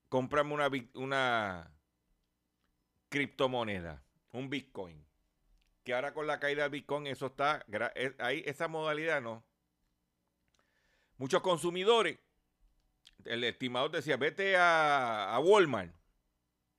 cómprame 0.09 0.53
una, 0.55 0.71
una 0.95 1.71
criptomoneda, 3.09 4.03
un 4.33 4.49
Bitcoin. 4.51 5.07
Que 5.85 5.95
ahora 5.95 6.15
con 6.15 6.27
la 6.27 6.39
caída 6.39 6.63
del 6.63 6.71
Bitcoin, 6.71 7.07
eso 7.09 7.27
está, 7.27 7.65
es- 7.95 8.15
ahí 8.19 8.43
esa 8.47 8.69
modalidad 8.69 9.21
no. 9.21 9.45
Muchos 11.17 11.43
consumidores, 11.43 12.19
el 13.25 13.45
estimador 13.45 13.91
decía, 13.91 14.17
vete 14.17 14.57
a 14.57 15.39
Walmart, 15.43 15.95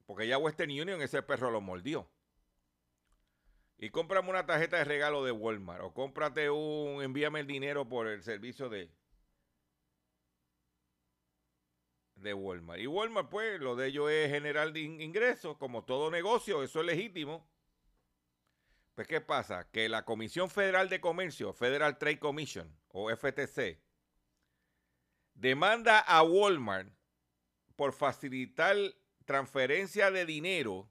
porque 0.05 0.27
ya 0.27 0.37
Western 0.37 0.71
Union 0.71 1.01
ese 1.01 1.21
perro 1.21 1.51
lo 1.51 1.61
mordió. 1.61 2.09
Y 3.77 3.89
cómprame 3.89 4.29
una 4.29 4.45
tarjeta 4.45 4.77
de 4.77 4.85
regalo 4.85 5.25
de 5.25 5.31
Walmart, 5.31 5.81
o 5.81 5.93
cómprate 5.93 6.49
un, 6.49 7.01
envíame 7.01 7.41
el 7.41 7.47
dinero 7.47 7.87
por 7.87 8.07
el 8.07 8.23
servicio 8.23 8.69
de, 8.69 8.89
de 12.15 12.33
Walmart. 12.33 12.79
Y 12.79 12.87
Walmart, 12.87 13.29
pues, 13.29 13.59
lo 13.59 13.75
de 13.75 13.87
ellos 13.87 14.09
es 14.09 14.29
generar 14.29 14.75
ingresos, 14.77 15.57
como 15.57 15.83
todo 15.83 16.09
negocio, 16.11 16.63
eso 16.63 16.79
es 16.79 16.85
legítimo. 16.85 17.49
Pues, 18.95 19.07
¿qué 19.07 19.21
pasa? 19.21 19.69
Que 19.71 19.89
la 19.89 20.05
Comisión 20.05 20.49
Federal 20.49 20.87
de 20.87 21.01
Comercio, 21.01 21.51
Federal 21.53 21.97
Trade 21.97 22.19
Commission, 22.19 22.73
o 22.89 23.09
FTC, 23.09 23.81
demanda 25.33 25.99
a 25.99 26.23
Walmart 26.23 26.87
por 27.75 27.91
facilitar 27.91 28.77
transferencia 29.25 30.11
de 30.11 30.25
dinero 30.25 30.89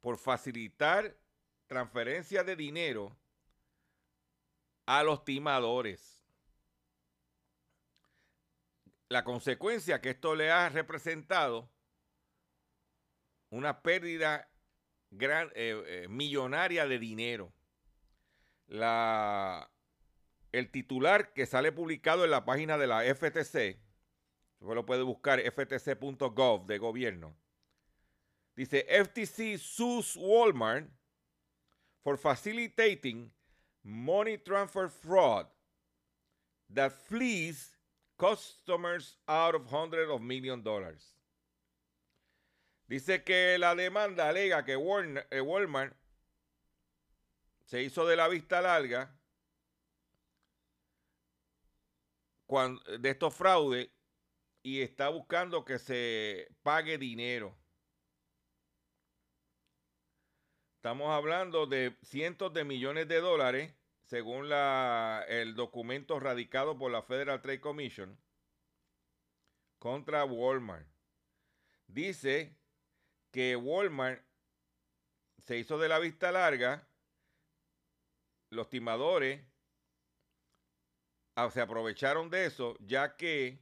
por 0.00 0.18
facilitar 0.18 1.16
transferencia 1.66 2.42
de 2.42 2.56
dinero 2.56 3.16
a 4.86 5.02
los 5.04 5.24
timadores. 5.24 6.24
La 9.08 9.24
consecuencia 9.24 10.00
que 10.00 10.10
esto 10.10 10.34
le 10.34 10.50
ha 10.50 10.68
representado 10.68 11.70
una 13.50 13.82
pérdida 13.82 14.48
gran, 15.10 15.48
eh, 15.54 15.82
eh, 15.86 16.08
millonaria 16.08 16.86
de 16.86 16.98
dinero. 16.98 17.52
La, 18.66 19.70
el 20.52 20.70
titular 20.70 21.32
que 21.32 21.46
sale 21.46 21.72
publicado 21.72 22.24
en 22.24 22.30
la 22.30 22.44
página 22.44 22.78
de 22.78 22.86
la 22.86 23.02
FTC, 23.02 23.78
usted 24.60 24.74
lo 24.74 24.84
puede 24.84 25.02
buscar 25.02 25.40
ftc.gov 25.40 26.66
de 26.66 26.78
gobierno, 26.78 27.36
dice 28.56 28.86
FTC 28.88 29.58
sues 29.58 30.16
Walmart 30.16 30.88
for 32.02 32.16
facilitating 32.16 33.30
money 33.82 34.38
transfer 34.38 34.88
fraud 34.88 35.46
that 36.72 36.92
flees 36.92 37.76
customers 38.18 39.16
out 39.26 39.54
of 39.54 39.66
hundreds 39.70 40.10
of 40.10 40.20
million 40.20 40.62
dollars. 40.62 41.16
Dice 42.88 43.22
que 43.24 43.56
la 43.58 43.74
demanda 43.74 44.28
alega 44.28 44.64
que 44.64 44.72
eh, 44.72 45.40
Walmart 45.40 45.94
se 47.64 47.82
hizo 47.82 48.04
de 48.04 48.16
la 48.16 48.26
vista 48.26 48.60
larga 48.60 49.14
de 52.98 53.10
estos 53.10 53.34
fraudes 53.34 53.90
y 54.62 54.82
está 54.82 55.08
buscando 55.08 55.64
que 55.64 55.78
se 55.78 56.48
pague 56.62 56.98
dinero. 56.98 57.56
Estamos 60.76 61.10
hablando 61.10 61.66
de 61.66 61.96
cientos 62.02 62.52
de 62.52 62.64
millones 62.64 63.06
de 63.06 63.20
dólares, 63.20 63.74
según 64.02 64.48
la- 64.48 65.24
el 65.28 65.54
documento 65.54 66.18
radicado 66.18 66.76
por 66.78 66.90
la 66.90 67.02
Federal 67.02 67.40
Trade 67.42 67.60
Commission 67.60 68.18
contra 69.78 70.24
Walmart. 70.24 70.88
Dice 71.86 72.56
que 73.30 73.56
Walmart 73.56 74.24
se 75.38 75.58
hizo 75.58 75.78
de 75.78 75.88
la 75.88 75.98
vista 75.98 76.32
larga, 76.32 76.88
los 78.50 78.68
timadores 78.68 79.44
se 81.48 81.60
aprovecharon 81.60 82.28
de 82.28 82.46
eso, 82.46 82.76
ya 82.80 83.16
que 83.16 83.58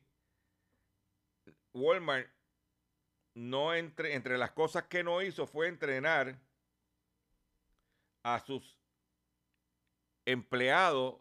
Walmart 1.72 2.28
no 3.34 3.74
entre, 3.74 4.14
entre 4.14 4.38
las 4.38 4.50
cosas 4.52 4.84
que 4.84 5.04
no 5.04 5.22
hizo 5.22 5.46
fue 5.46 5.68
entrenar 5.68 6.40
a 8.24 8.40
sus 8.40 8.76
empleados 10.24 11.20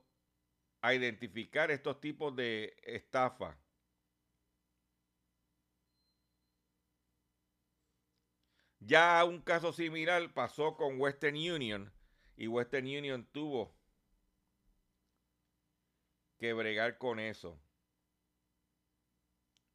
a 0.82 0.94
identificar 0.94 1.70
estos 1.72 2.00
tipos 2.00 2.36
de 2.36 2.76
estafa. 2.84 3.58
Ya 8.80 9.24
un 9.26 9.42
caso 9.42 9.74
similar 9.74 10.34
pasó 10.34 10.78
con 10.78 11.00
Western 11.00 11.36
Union 11.36 11.92
y 12.38 12.48
Western 12.48 12.86
Union 12.86 13.28
tuvo 13.32 13.76
que 16.38 16.54
bregar 16.54 16.98
con 16.98 17.20
eso. 17.20 17.60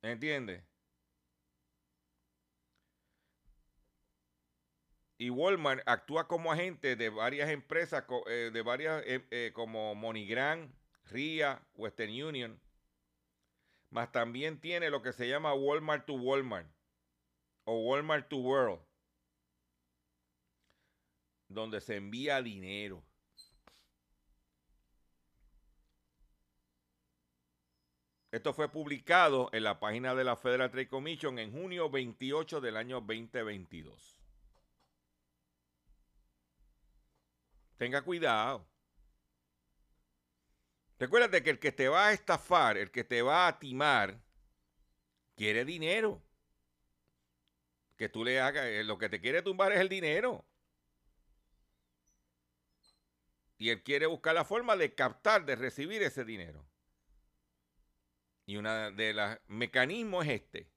¿Entiendes? 0.03 0.64
Y 5.18 5.31
Walmart 5.31 5.83
actúa 5.87 6.27
como 6.27 6.51
agente 6.51 6.96
de 6.96 7.09
varias 7.09 7.48
empresas, 7.51 8.05
eh, 8.27 8.51
de 8.53 8.62
varias 8.62 9.05
eh, 9.07 9.25
eh, 9.31 9.53
como 9.55 9.94
MoneyGram, 9.94 10.75
RIA, 11.05 11.62
Western 11.75 12.11
Union. 12.11 12.61
Más 13.90 14.11
también 14.11 14.61
tiene 14.61 14.90
lo 14.90 15.01
que 15.03 15.12
se 15.12 15.29
llama 15.29 15.55
Walmart 15.55 16.07
to 16.07 16.14
Walmart 16.14 16.66
o 17.64 17.79
Walmart 17.83 18.29
to 18.29 18.38
World, 18.38 18.81
donde 21.48 21.81
se 21.81 21.96
envía 21.96 22.42
dinero. 22.42 23.05
Esto 28.33 28.55
fue 28.55 28.71
publicado 28.71 29.51
en 29.53 29.62
la 29.62 29.79
página 29.79 30.14
de 30.14 30.25
la 30.25 30.37
Federal 30.37 30.71
Trade 30.71 30.88
Commission 30.88 31.38
en 31.38 31.53
junio 31.53 31.90
28 31.90 32.62
del 32.62 32.79
año 32.79 33.03
2022. 33.03 34.18
Tenga 37.77 38.01
cuidado. 38.01 38.66
Recuérdate 40.99 41.42
que 41.42 41.51
el 41.51 41.59
que 41.59 41.73
te 41.73 41.88
va 41.88 42.07
a 42.09 42.12
estafar, 42.14 42.79
el 42.79 42.90
que 42.90 43.05
te 43.05 43.21
va 43.21 43.49
a 43.49 43.59
timar, 43.59 44.18
quiere 45.37 45.66
dinero. 45.66 46.23
Que 47.99 48.09
tú 48.09 48.25
le 48.25 48.40
hagas, 48.40 48.64
eh, 48.64 48.83
lo 48.83 48.97
que 48.97 49.11
te 49.11 49.21
quiere 49.21 49.42
tumbar 49.42 49.73
es 49.73 49.81
el 49.81 49.90
dinero. 49.90 50.42
Y 53.59 53.68
él 53.68 53.83
quiere 53.83 54.07
buscar 54.07 54.35
la 54.35 54.47
forma 54.47 54.75
de 54.75 54.95
captar, 54.95 55.45
de 55.45 55.55
recibir 55.55 56.03
ese 56.03 56.25
dinero. 56.25 56.72
Y 58.46 58.57
una 58.57 58.90
de 58.90 59.14
los 59.14 59.38
mecanismos 59.46 60.26
es 60.26 60.42
este. 60.42 60.70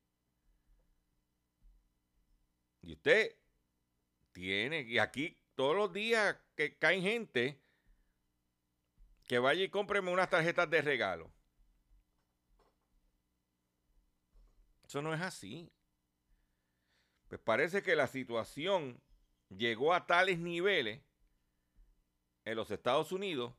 Y 2.82 2.94
usted 2.94 3.36
tiene, 4.32 4.82
y 4.82 5.00
aquí 5.00 5.40
todos 5.56 5.76
los 5.76 5.92
días 5.92 6.38
que 6.56 6.78
caen 6.78 7.02
gente 7.02 7.60
que 9.28 9.40
vaya 9.40 9.64
y 9.64 9.70
cómpreme 9.70 10.12
unas 10.12 10.30
tarjetas 10.30 10.70
de 10.70 10.82
regalo. 10.82 11.32
Eso 14.84 15.02
no 15.02 15.14
es 15.14 15.22
así. 15.22 15.72
Pues 17.28 17.42
parece 17.42 17.82
que 17.82 17.96
la 17.96 18.08
situación 18.08 19.02
llegó 19.50 19.94
a 19.94 20.06
tales 20.06 20.38
niveles 20.38 21.02
en 22.46 22.56
los 22.56 22.70
Estados 22.70 23.12
Unidos 23.12 23.54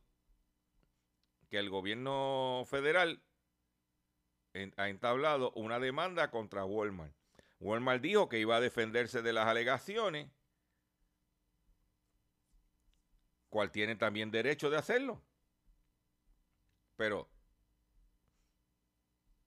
que 1.49 1.57
el 1.57 1.69
gobierno 1.69 2.63
federal 2.65 3.21
ha 4.77 4.89
entablado 4.89 5.51
una 5.51 5.79
demanda 5.79 6.31
contra 6.31 6.65
Walmart. 6.65 7.13
Walmart 7.59 8.01
dijo 8.01 8.29
que 8.29 8.39
iba 8.39 8.55
a 8.55 8.61
defenderse 8.61 9.21
de 9.21 9.33
las 9.33 9.47
alegaciones, 9.47 10.29
cual 13.49 13.71
tiene 13.71 13.95
también 13.95 14.31
derecho 14.31 14.69
de 14.69 14.77
hacerlo. 14.77 15.21
Pero, 16.95 17.29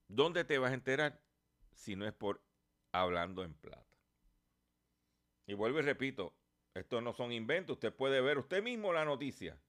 ¿dónde 0.08 0.44
te 0.44 0.58
vas 0.58 0.72
a 0.72 0.74
enterar 0.74 1.20
si 1.72 1.96
no 1.96 2.06
es 2.06 2.12
por 2.12 2.40
hablando 2.92 3.44
en 3.44 3.54
plata. 3.54 3.86
Y 5.46 5.54
vuelvo 5.54 5.80
y 5.80 5.82
repito, 5.82 6.34
estos 6.74 7.02
no 7.02 7.12
son 7.12 7.32
inventos, 7.32 7.74
usted 7.74 7.92
puede 7.94 8.20
ver 8.20 8.38
usted 8.38 8.62
mismo 8.62 8.92
la 8.92 9.04
noticia 9.04 9.60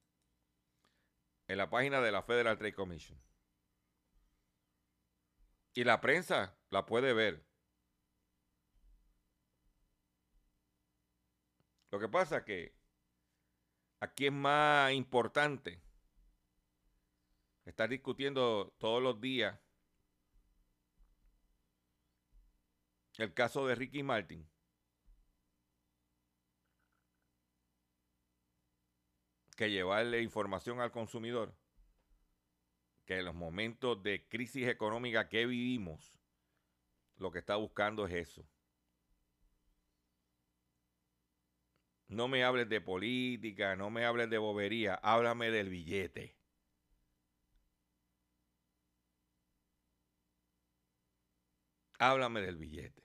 en 1.48 1.58
la 1.58 1.70
página 1.70 2.02
de 2.02 2.12
la 2.12 2.22
Federal 2.22 2.58
Trade 2.58 2.74
Commission. 2.74 3.18
Y 5.74 5.84
la 5.84 6.02
prensa 6.02 6.58
la 6.70 6.86
puede 6.86 7.14
ver. 7.14 7.46
Lo 11.92 12.00
que 12.00 12.08
pasa 12.08 12.46
que 12.46 12.74
aquí 14.00 14.28
es 14.28 14.32
más 14.32 14.94
importante 14.94 15.82
estar 17.66 17.90
discutiendo 17.90 18.74
todos 18.78 19.02
los 19.02 19.20
días 19.22 19.60
el 23.18 23.34
caso 23.34 23.68
de 23.68 23.76
Ricky 23.76 24.04
Martin. 24.04 24.50
Que 29.56 29.70
llevarle 29.70 30.22
información 30.22 30.82
al 30.82 30.92
consumidor 30.92 31.61
que 33.12 33.18
en 33.20 33.26
los 33.26 33.36
momentos 33.36 34.02
de 34.04 34.26
crisis 34.30 34.66
económica 34.70 35.28
que 35.28 35.46
vivimos, 35.46 36.18
lo 37.18 37.30
que 37.30 37.40
está 37.40 37.58
buscando 37.58 38.08
es 38.08 38.14
eso. 38.14 38.48
No 42.08 42.30
me 42.30 42.46
hables 42.46 42.70
de 42.70 42.80
política, 42.80 43.76
no 43.76 43.90
me 43.90 44.06
hables 44.06 44.30
de 44.30 44.38
bobería, 44.38 44.96
háblame 44.96 45.52
del 45.52 45.68
billete. 45.70 46.38
Háblame 52.00 52.40
del 52.42 52.56
billete. 52.56 53.04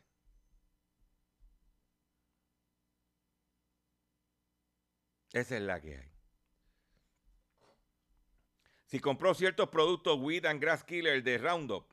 Esa 5.33 5.57
es 5.57 5.63
la 5.63 5.81
que 5.81 5.97
hay. 5.97 6.16
Si 8.87 9.01
compró 9.01 9.35
ciertos 9.35 9.69
productos 9.69 10.19
Weed 10.21 10.47
and 10.47 10.61
Grass 10.61 10.85
Killer 10.85 11.23
de 11.23 11.39
Roundup, 11.39 11.93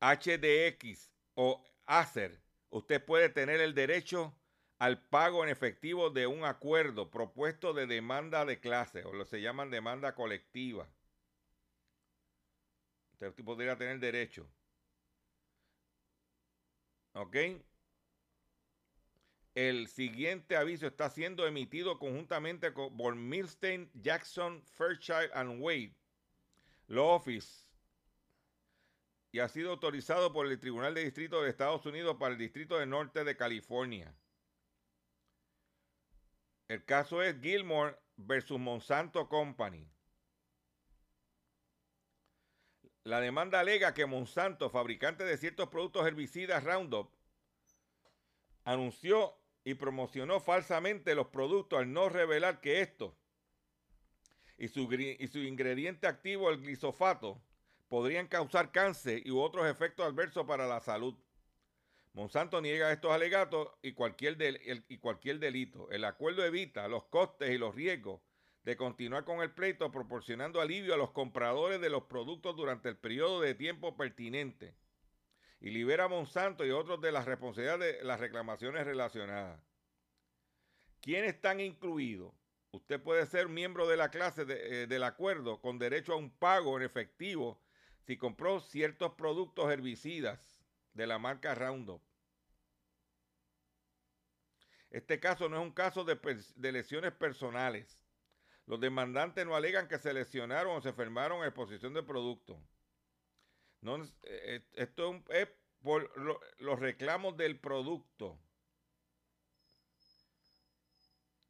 HDX 0.00 1.10
o 1.34 1.64
Acer, 1.86 2.40
usted 2.68 3.04
puede 3.04 3.30
tener 3.30 3.60
el 3.60 3.74
derecho 3.74 4.34
al 4.78 5.02
pago 5.02 5.42
en 5.42 5.50
efectivo 5.50 6.10
de 6.10 6.26
un 6.26 6.44
acuerdo 6.44 7.10
propuesto 7.10 7.72
de 7.72 7.86
demanda 7.86 8.44
de 8.44 8.60
clase, 8.60 9.04
o 9.04 9.12
lo 9.12 9.24
se 9.24 9.40
llaman 9.40 9.70
demanda 9.70 10.14
colectiva. 10.14 10.88
Usted 13.12 13.44
podría 13.44 13.76
tener 13.76 13.98
derecho. 14.00 14.48
¿Ok? 17.12 17.36
El 19.54 19.88
siguiente 19.88 20.56
aviso 20.56 20.86
está 20.86 21.10
siendo 21.10 21.46
emitido 21.46 21.98
conjuntamente 21.98 22.72
con 22.72 22.96
por 22.96 23.16
Milstein, 23.16 23.90
Jackson, 23.94 24.62
Fairchild 24.62 25.30
and 25.34 25.60
Wade, 25.60 25.96
Law 26.86 27.16
Office, 27.16 27.66
y 29.32 29.40
ha 29.40 29.48
sido 29.48 29.72
autorizado 29.72 30.32
por 30.32 30.46
el 30.46 30.58
Tribunal 30.58 30.94
de 30.94 31.04
Distrito 31.04 31.42
de 31.42 31.50
Estados 31.50 31.84
Unidos 31.86 32.16
para 32.18 32.32
el 32.32 32.38
Distrito 32.38 32.78
del 32.78 32.90
Norte 32.90 33.24
de 33.24 33.36
California. 33.36 34.14
El 36.68 36.84
caso 36.84 37.20
es 37.22 37.40
Gilmore 37.40 37.96
versus 38.16 38.58
Monsanto 38.58 39.28
Company. 39.28 39.88
La 43.02 43.20
demanda 43.20 43.58
alega 43.58 43.94
que 43.94 44.06
Monsanto, 44.06 44.70
fabricante 44.70 45.24
de 45.24 45.36
ciertos 45.36 45.68
productos 45.68 46.06
herbicidas 46.06 46.62
Roundup, 46.62 47.10
anunció 48.64 49.39
y 49.64 49.74
promocionó 49.74 50.40
falsamente 50.40 51.14
los 51.14 51.28
productos 51.28 51.78
al 51.78 51.92
no 51.92 52.08
revelar 52.08 52.60
que 52.60 52.80
estos 52.80 53.12
y 54.56 54.68
su, 54.68 54.92
y 54.92 55.26
su 55.28 55.38
ingrediente 55.38 56.06
activo, 56.06 56.50
el 56.50 56.60
glisofato, 56.60 57.42
podrían 57.88 58.28
causar 58.28 58.72
cáncer 58.72 59.26
y 59.26 59.30
otros 59.30 59.66
efectos 59.66 60.06
adversos 60.06 60.46
para 60.46 60.66
la 60.66 60.80
salud. 60.80 61.14
Monsanto 62.12 62.60
niega 62.60 62.92
estos 62.92 63.12
alegatos 63.12 63.68
y 63.82 63.92
cualquier, 63.92 64.36
y 64.88 64.98
cualquier 64.98 65.38
delito. 65.38 65.90
El 65.90 66.04
acuerdo 66.04 66.44
evita 66.44 66.88
los 66.88 67.04
costes 67.04 67.50
y 67.50 67.58
los 67.58 67.74
riesgos 67.74 68.20
de 68.64 68.76
continuar 68.76 69.24
con 69.24 69.40
el 69.40 69.52
pleito, 69.52 69.90
proporcionando 69.90 70.60
alivio 70.60 70.92
a 70.92 70.98
los 70.98 71.12
compradores 71.12 71.80
de 71.80 71.88
los 71.88 72.04
productos 72.04 72.54
durante 72.54 72.90
el 72.90 72.98
periodo 72.98 73.40
de 73.40 73.54
tiempo 73.54 73.96
pertinente 73.96 74.74
y 75.60 75.70
libera 75.70 76.04
a 76.04 76.08
Monsanto 76.08 76.64
y 76.64 76.70
otros 76.70 77.00
de 77.00 77.12
las 77.12 77.26
responsabilidades 77.26 77.98
de 77.98 78.04
las 78.04 78.20
reclamaciones 78.20 78.84
relacionadas. 78.84 79.60
¿Quiénes 81.00 81.34
están 81.34 81.60
incluidos? 81.60 82.34
Usted 82.72 83.02
puede 83.02 83.26
ser 83.26 83.48
miembro 83.48 83.88
de 83.88 83.96
la 83.96 84.10
clase 84.10 84.44
eh, 84.48 84.86
del 84.86 85.02
acuerdo 85.02 85.60
con 85.60 85.78
derecho 85.78 86.12
a 86.12 86.16
un 86.16 86.30
pago 86.30 86.76
en 86.76 86.84
efectivo 86.84 87.60
si 88.06 88.16
compró 88.16 88.60
ciertos 88.60 89.14
productos 89.14 89.70
herbicidas 89.70 90.60
de 90.94 91.06
la 91.06 91.18
marca 91.18 91.54
Roundup. 91.54 92.02
Este 94.90 95.20
caso 95.20 95.48
no 95.48 95.56
es 95.56 95.62
un 95.62 95.72
caso 95.72 96.04
de, 96.04 96.18
lesiones 96.72 97.12
personales. 97.12 98.04
Los 98.66 98.80
demandantes 98.80 99.46
no 99.46 99.54
alegan 99.54 99.88
que 99.88 99.98
se 99.98 100.12
lesionaron 100.12 100.76
o 100.76 100.80
se 100.80 100.88
enfermaron 100.88 101.38
en 101.38 101.44
exposición 101.44 101.94
de 101.94 102.02
producto. 102.02 102.60
No, 103.82 104.02
eh, 104.02 104.08
eh, 104.22 104.62
esto 104.74 105.22
es 105.30 105.48
por 105.82 106.10
los 106.60 106.78
reclamos 106.78 107.36
del 107.36 107.58
producto. 107.58 108.38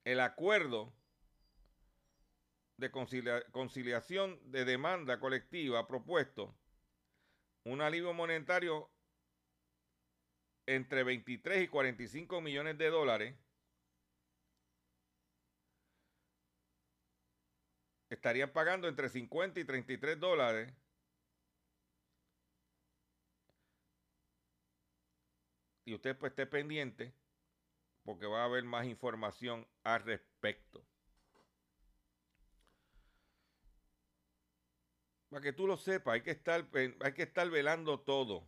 El 0.05 0.21
acuerdo 0.21 0.93
de 2.77 2.91
conciliación 2.91 4.41
de 4.51 4.65
demanda 4.65 5.21
colectiva 5.21 5.87
propuesto 5.87 6.57
un 7.65 7.83
alivio 7.83 8.15
monetario 8.15 8.91
entre 10.67 11.03
23 11.03 11.65
y 11.65 11.69
45 11.69 12.41
millones 12.41 12.79
de 12.79 12.89
dólares 12.89 13.37
estarían 18.09 18.51
pagando 18.53 18.89
entre 18.89 19.09
50 19.09 19.61
y 19.61 19.65
33 19.65 20.19
dólares 20.19 20.73
y 25.91 25.95
usted 25.95 26.17
pues 26.17 26.31
esté 26.31 26.47
pendiente 26.47 27.13
porque 28.05 28.27
va 28.27 28.43
a 28.43 28.45
haber 28.45 28.63
más 28.63 28.87
información 28.87 29.67
al 29.83 30.03
respecto. 30.05 30.87
Para 35.29 35.43
que 35.43 35.53
tú 35.53 35.67
lo 35.67 35.77
sepas, 35.77 36.15
hay 36.15 36.23
que 36.23 36.31
estar, 36.31 36.67
hay 37.01 37.13
que 37.13 37.23
estar 37.23 37.51
velando 37.51 37.99
todo. 38.01 38.47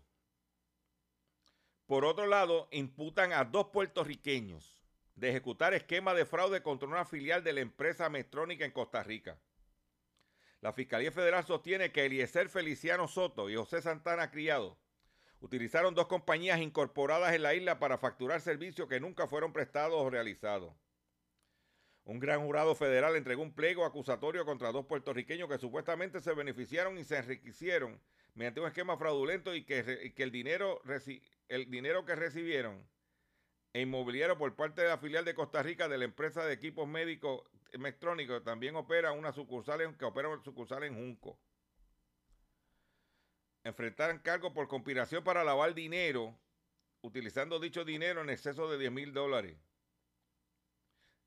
Por 1.87 2.05
otro 2.05 2.27
lado, 2.27 2.69
imputan 2.71 3.33
a 3.33 3.45
dos 3.45 3.67
puertorriqueños 3.69 4.81
de 5.17 5.31
ejecutar 5.31 5.75
esquema 5.75 6.15
de 6.15 6.25
fraude 6.25 6.63
contra 6.63 6.89
una 6.89 7.05
filial 7.05 7.43
de 7.43 7.53
la 7.53 7.61
empresa 7.61 8.09
Metrónica 8.09 8.65
en 8.65 8.71
Costa 8.71 9.03
Rica. 9.03 9.39
La 10.61 10.73
Fiscalía 10.73 11.11
Federal 11.11 11.45
sostiene 11.45 11.91
que 11.91 12.07
Eliezer 12.07 12.49
Feliciano 12.49 13.09
Soto 13.09 13.51
y 13.51 13.57
José 13.57 13.83
Santana 13.83 14.31
Criado 14.31 14.79
utilizaron 15.43 15.95
dos 15.95 16.07
compañías 16.07 16.61
incorporadas 16.61 17.35
en 17.35 17.43
la 17.43 17.55
isla 17.55 17.79
para 17.79 17.99
facturar 17.99 18.41
servicios 18.41 18.89
que 18.89 19.01
nunca 19.01 19.27
fueron 19.27 19.53
prestados 19.53 20.01
o 20.01 20.09
realizados. 20.09 20.73
Un 22.05 22.21
gran 22.21 22.45
jurado 22.45 22.75
federal 22.75 23.17
entregó 23.17 23.43
un 23.43 23.55
pliego 23.55 23.85
acusatorio 23.85 24.45
contra 24.45 24.73
dos 24.73 24.87
puertorriqueños 24.87 25.49
que 25.49 25.59
supuestamente 25.59 26.21
se 26.21 26.33
beneficiaron 26.35 26.97
y 26.97 27.05
se 27.05 27.19
enriquecieron 27.19 28.01
mediante 28.35 28.61
un 28.61 28.69
esquema 28.69 28.97
fraudulento 28.97 29.55
y 29.55 29.65
que, 29.65 30.13
el, 30.17 30.31
dinero, 30.31 30.81
el 31.49 31.71
dinero 31.71 32.05
que 32.05 32.15
recibieron 32.15 32.89
e 33.73 33.83
inmobiliario 33.83 34.39
por 34.39 34.55
parte 34.55 34.83
de 34.83 34.89
la 34.89 34.99
filial 34.99 35.25
de 35.25 35.35
Costa 35.35 35.63
Rica 35.63 35.89
de 35.89 35.99
la 35.99 36.05
empresa 36.05 36.45
de 36.45 36.55
equipos 36.55 36.87
médicos 36.87 37.43
electrónicos 37.73 38.45
también 38.45 38.77
opera 38.77 39.13
una 39.13 39.33
sucursal 39.33 39.97
que 39.97 40.05
opera 40.05 40.29
una 40.29 40.43
sucursal 40.43 40.85
en 40.85 40.95
Junco 40.95 41.39
enfrentarán 43.65 44.19
cargos 44.19 44.53
por 44.53 44.69
conspiración 44.69 45.23
para 45.25 45.45
lavar 45.45 45.75
dinero, 45.75 46.39
utilizando 47.03 47.59
dicho 47.59 47.85
dinero 47.85 48.23
en 48.23 48.31
exceso 48.31 48.71
de 48.71 48.79
10 48.79 48.93
mil 48.93 49.13
dólares. 49.13 49.57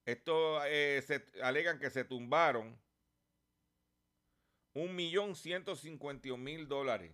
Esto 0.05 0.63
eh, 0.65 1.01
se 1.01 1.25
alegan 1.41 1.79
que 1.79 1.89
se 1.89 2.05
tumbaron 2.05 2.79
un 4.73 4.95
millón 4.95 5.35
ciento 5.35 5.73
mil 6.37 6.67
dólares. 6.67 7.11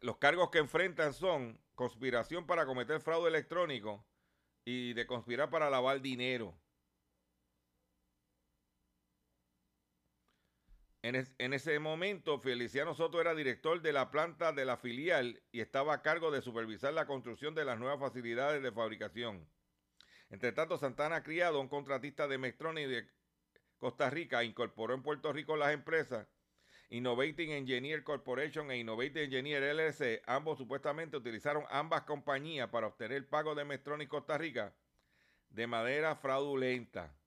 Los 0.00 0.16
cargos 0.16 0.50
que 0.50 0.58
enfrentan 0.58 1.12
son 1.12 1.60
conspiración 1.74 2.46
para 2.46 2.64
cometer 2.64 3.00
fraude 3.00 3.28
electrónico 3.28 4.06
y 4.64 4.92
de 4.94 5.06
conspirar 5.06 5.50
para 5.50 5.68
lavar 5.68 6.00
dinero. 6.00 6.54
En, 11.02 11.14
es- 11.14 11.34
en 11.38 11.52
ese 11.54 11.78
momento, 11.78 12.40
Feliciano 12.40 12.94
Soto 12.94 13.20
era 13.20 13.34
director 13.34 13.80
de 13.80 13.92
la 13.92 14.10
planta 14.10 14.52
de 14.52 14.64
la 14.64 14.76
filial 14.76 15.42
y 15.50 15.60
estaba 15.60 15.94
a 15.94 16.02
cargo 16.02 16.30
de 16.30 16.42
supervisar 16.42 16.92
la 16.92 17.06
construcción 17.06 17.54
de 17.54 17.64
las 17.64 17.78
nuevas 17.78 18.00
facilidades 18.00 18.62
de 18.62 18.72
fabricación. 18.72 19.50
Entre 20.28 20.52
tanto, 20.52 20.78
Santana 20.78 21.22
Criado, 21.22 21.60
un 21.60 21.68
contratista 21.68 22.28
de 22.28 22.38
Mectronic 22.38 22.86
de 22.88 23.10
Costa 23.78 24.10
Rica, 24.10 24.44
incorporó 24.44 24.94
en 24.94 25.02
Puerto 25.02 25.32
Rico 25.32 25.56
las 25.56 25.72
empresas 25.72 26.28
Innovating 26.90 27.50
Engineer 27.52 28.04
Corporation 28.04 28.70
e 28.70 28.78
Innovating 28.78 29.22
Engineer 29.24 29.62
LLC. 29.74 30.22
Ambos 30.26 30.58
supuestamente 30.58 31.16
utilizaron 31.16 31.64
ambas 31.70 32.02
compañías 32.02 32.68
para 32.68 32.88
obtener 32.88 33.28
pago 33.28 33.54
de 33.54 33.64
Mectronic 33.64 34.08
Costa 34.08 34.36
Rica 34.36 34.76
de 35.48 35.66
manera 35.66 36.16
fraudulenta. 36.16 37.19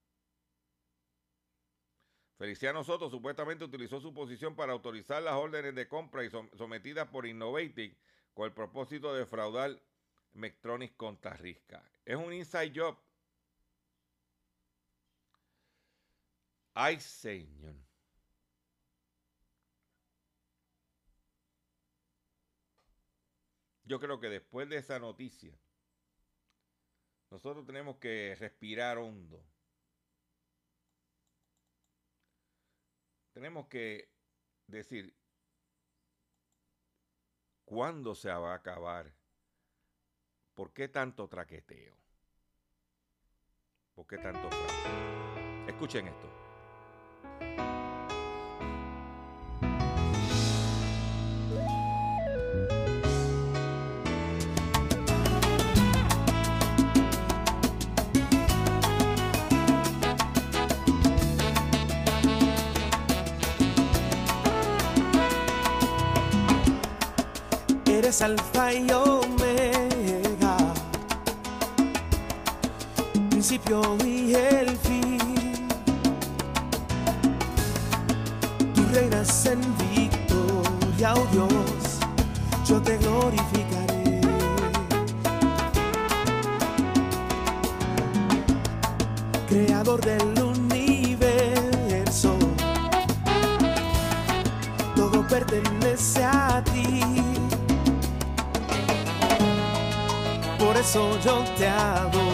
Feliciano 2.43 2.83
Soto 2.83 3.09
supuestamente 3.09 3.63
utilizó 3.63 4.01
su 4.01 4.13
posición 4.13 4.53
para 4.53 4.73
autorizar 4.73 5.23
las 5.23 5.35
órdenes 5.35 5.75
de 5.75 5.87
compra 5.87 6.25
y 6.25 6.29
som- 6.29 6.53
sometidas 6.57 7.07
por 7.07 7.25
Innovating 7.25 7.97
con 8.33 8.47
el 8.47 8.51
propósito 8.51 9.13
de 9.13 9.19
defraudar 9.21 9.79
Mectronics 10.33 10.93
Costa 10.97 11.37
Rica. 11.37 11.89
Es 12.03 12.17
un 12.17 12.33
inside 12.33 12.73
job. 12.75 12.97
Ay, 16.73 16.99
señor. 16.99 17.75
Yo 23.85 24.01
creo 24.01 24.19
que 24.19 24.27
después 24.27 24.67
de 24.67 24.79
esa 24.79 24.99
noticia, 24.99 25.57
nosotros 27.31 27.65
tenemos 27.65 27.99
que 27.99 28.35
respirar 28.37 28.97
hondo. 28.97 29.52
Tenemos 33.33 33.67
que 33.67 34.09
decir, 34.67 35.15
¿cuándo 37.65 38.15
se 38.15 38.29
va 38.29 38.53
a 38.53 38.55
acabar? 38.55 39.11
¿Por 40.53 40.71
qué 40.71 40.87
tanto 40.87 41.27
traqueteo? 41.27 41.97
¿Por 43.95 44.07
qué 44.07 44.17
tanto? 44.19 44.49
Escuchen 45.67 46.07
esto. 46.07 46.32
Alfa 68.21 68.71
y 68.71 68.89
omega, 68.91 70.55
principio 73.29 73.81
y 74.05 74.35
el 74.35 74.77
fin. 74.77 75.17
Tú 78.75 78.81
reinas 78.93 79.45
en 79.47 79.59
victoria, 79.77 81.15
oh 81.15 81.27
Dios, 81.31 81.49
yo 82.65 82.79
te 82.81 82.97
glorificaré. 82.99 84.21
Creador 89.49 90.01
del 90.01 90.43
universo, 90.43 92.37
todo 94.95 95.27
pertenece 95.27 96.23
a 96.23 96.63
ti. 96.63 97.32
Eso 100.83 101.17
yo 101.23 101.41
te 101.57 101.65
adoro, 101.65 102.32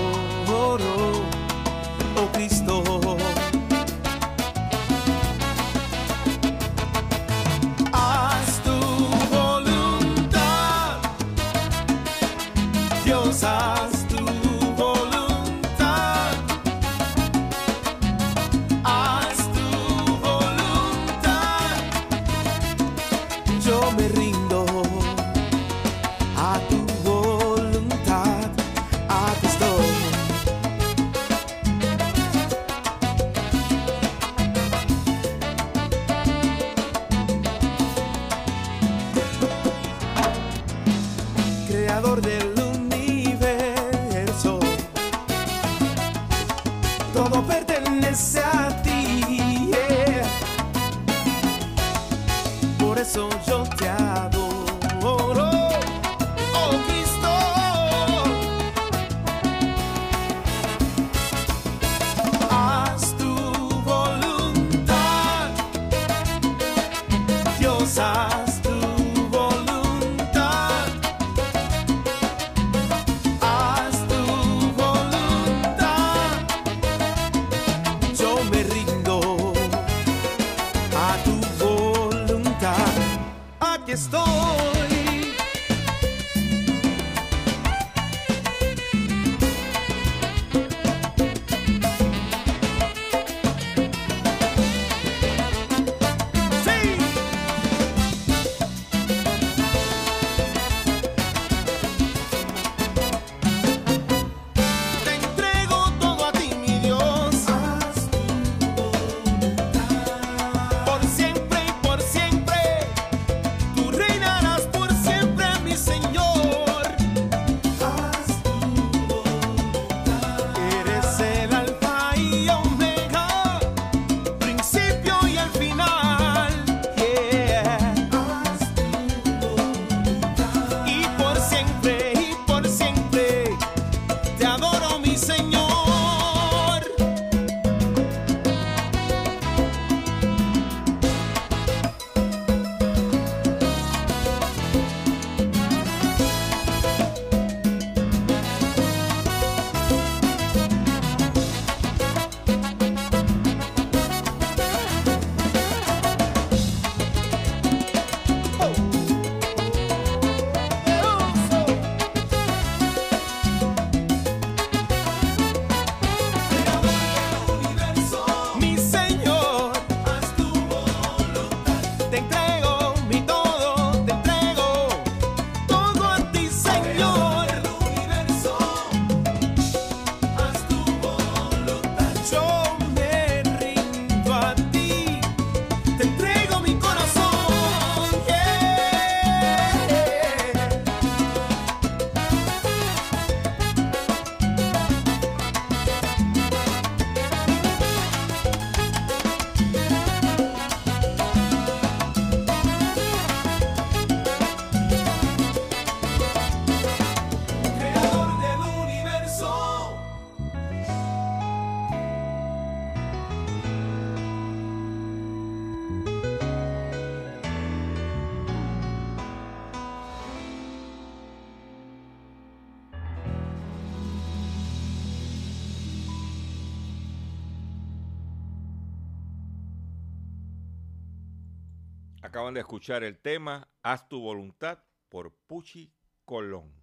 escuchar 232.79 233.03
el 233.03 233.19
tema 233.19 233.67
Haz 233.83 234.07
tu 234.07 234.21
voluntad 234.21 234.81
por 235.09 235.35
Puchi 235.35 235.93
Colón. 236.23 236.73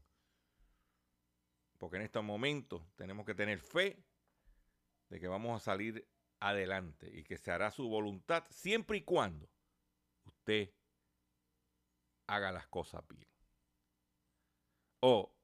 Porque 1.79 1.97
en 1.97 2.03
estos 2.03 2.23
momentos 2.23 2.83
tenemos 2.97 3.25
que 3.25 3.35
tener 3.35 3.61
fe 3.61 4.05
de 5.09 5.19
que 5.19 5.27
vamos 5.27 5.57
a 5.57 5.65
salir 5.65 6.07
adelante 6.39 7.11
y 7.11 7.25
que 7.25 7.39
se 7.39 7.51
hará 7.51 7.71
su 7.71 7.89
voluntad 7.89 8.45
siempre 8.51 8.99
y 8.99 9.05
cuando 9.05 9.49
usted 10.27 10.71
haga 12.27 12.53
las 12.53 12.67
cosas 12.69 13.03
bien. 13.09 13.31
O 15.01 15.35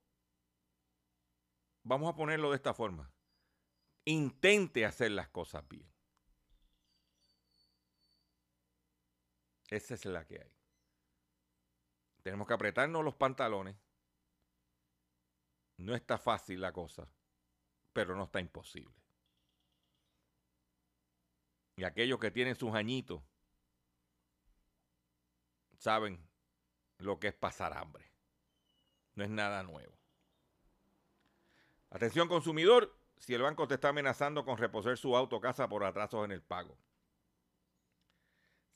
vamos 1.82 2.12
a 2.12 2.14
ponerlo 2.14 2.50
de 2.50 2.56
esta 2.56 2.74
forma. 2.74 3.10
Intente 4.04 4.84
hacer 4.84 5.12
las 5.12 5.30
cosas 5.30 5.66
bien. 5.66 5.90
Esa 9.72 9.94
es 9.94 10.04
la 10.04 10.26
que 10.26 10.38
hay. 10.38 10.52
Tenemos 12.22 12.46
que 12.46 12.52
apretarnos 12.52 13.02
los 13.02 13.14
pantalones. 13.14 13.74
No 15.78 15.94
está 15.94 16.18
fácil 16.18 16.60
la 16.60 16.74
cosa, 16.74 17.08
pero 17.94 18.14
no 18.14 18.24
está 18.24 18.38
imposible. 18.38 18.94
Y 21.76 21.84
aquellos 21.84 22.18
que 22.18 22.30
tienen 22.30 22.54
sus 22.54 22.74
añitos 22.74 23.22
saben 25.78 26.22
lo 26.98 27.18
que 27.18 27.28
es 27.28 27.34
pasar 27.34 27.72
hambre. 27.72 28.04
No 29.14 29.24
es 29.24 29.30
nada 29.30 29.62
nuevo. 29.62 29.96
Atención 31.88 32.28
consumidor, 32.28 32.94
si 33.16 33.32
el 33.32 33.40
banco 33.40 33.66
te 33.66 33.76
está 33.76 33.88
amenazando 33.88 34.44
con 34.44 34.58
reposer 34.58 34.98
su 34.98 35.16
auto 35.16 35.36
o 35.36 35.40
casa 35.40 35.66
por 35.66 35.82
atrasos 35.82 36.26
en 36.26 36.32
el 36.32 36.42
pago. 36.42 36.76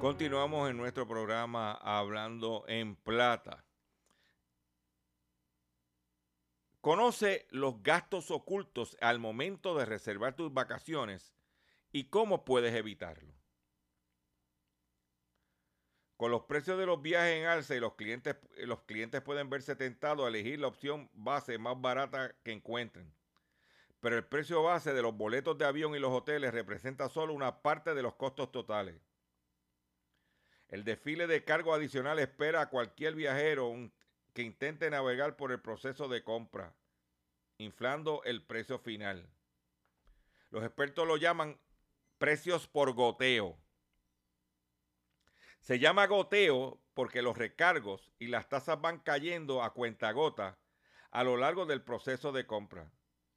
Continuamos 0.00 0.70
en 0.70 0.76
nuestro 0.76 1.08
programa 1.08 1.72
Hablando 1.72 2.64
en 2.68 2.94
Plata. 2.94 3.64
Conoce 6.80 7.48
los 7.50 7.82
gastos 7.82 8.30
ocultos 8.30 8.96
al 9.00 9.18
momento 9.18 9.76
de 9.76 9.86
reservar 9.86 10.36
tus 10.36 10.54
vacaciones 10.54 11.34
y 11.90 12.04
cómo 12.10 12.44
puedes 12.44 12.76
evitarlo. 12.76 13.34
Con 16.16 16.30
los 16.30 16.42
precios 16.42 16.78
de 16.78 16.86
los 16.86 17.02
viajes 17.02 17.34
en 17.40 17.46
alza 17.46 17.74
y 17.74 17.80
los 17.80 17.94
clientes, 17.94 18.36
los 18.58 18.82
clientes 18.82 19.20
pueden 19.20 19.50
verse 19.50 19.74
tentados 19.74 20.24
a 20.24 20.28
elegir 20.28 20.60
la 20.60 20.68
opción 20.68 21.10
base 21.12 21.58
más 21.58 21.80
barata 21.80 22.36
que 22.44 22.52
encuentren. 22.52 23.12
Pero 23.98 24.16
el 24.16 24.24
precio 24.24 24.62
base 24.62 24.94
de 24.94 25.02
los 25.02 25.16
boletos 25.16 25.58
de 25.58 25.64
avión 25.64 25.96
y 25.96 25.98
los 25.98 26.12
hoteles 26.12 26.54
representa 26.54 27.08
solo 27.08 27.34
una 27.34 27.62
parte 27.62 27.94
de 27.94 28.02
los 28.02 28.14
costos 28.14 28.52
totales. 28.52 29.07
El 30.68 30.84
desfile 30.84 31.26
de 31.26 31.44
cargo 31.44 31.72
adicional 31.72 32.18
espera 32.18 32.60
a 32.60 32.68
cualquier 32.68 33.14
viajero 33.14 33.74
que 34.34 34.42
intente 34.42 34.90
navegar 34.90 35.36
por 35.36 35.50
el 35.50 35.60
proceso 35.60 36.08
de 36.08 36.22
compra, 36.22 36.74
inflando 37.56 38.22
el 38.24 38.42
precio 38.42 38.78
final. 38.78 39.26
Los 40.50 40.62
expertos 40.62 41.06
lo 41.06 41.16
llaman 41.16 41.58
precios 42.18 42.66
por 42.66 42.92
goteo. 42.92 43.58
Se 45.60 45.78
llama 45.78 46.06
goteo 46.06 46.80
porque 46.94 47.22
los 47.22 47.36
recargos 47.36 48.12
y 48.18 48.26
las 48.28 48.48
tasas 48.48 48.80
van 48.80 48.98
cayendo 48.98 49.62
a 49.62 49.72
cuentagota 49.72 50.58
a 51.10 51.24
lo 51.24 51.36
largo 51.36 51.64
del 51.64 51.82
proceso 51.82 52.32
de 52.32 52.46
compra, 52.46 52.92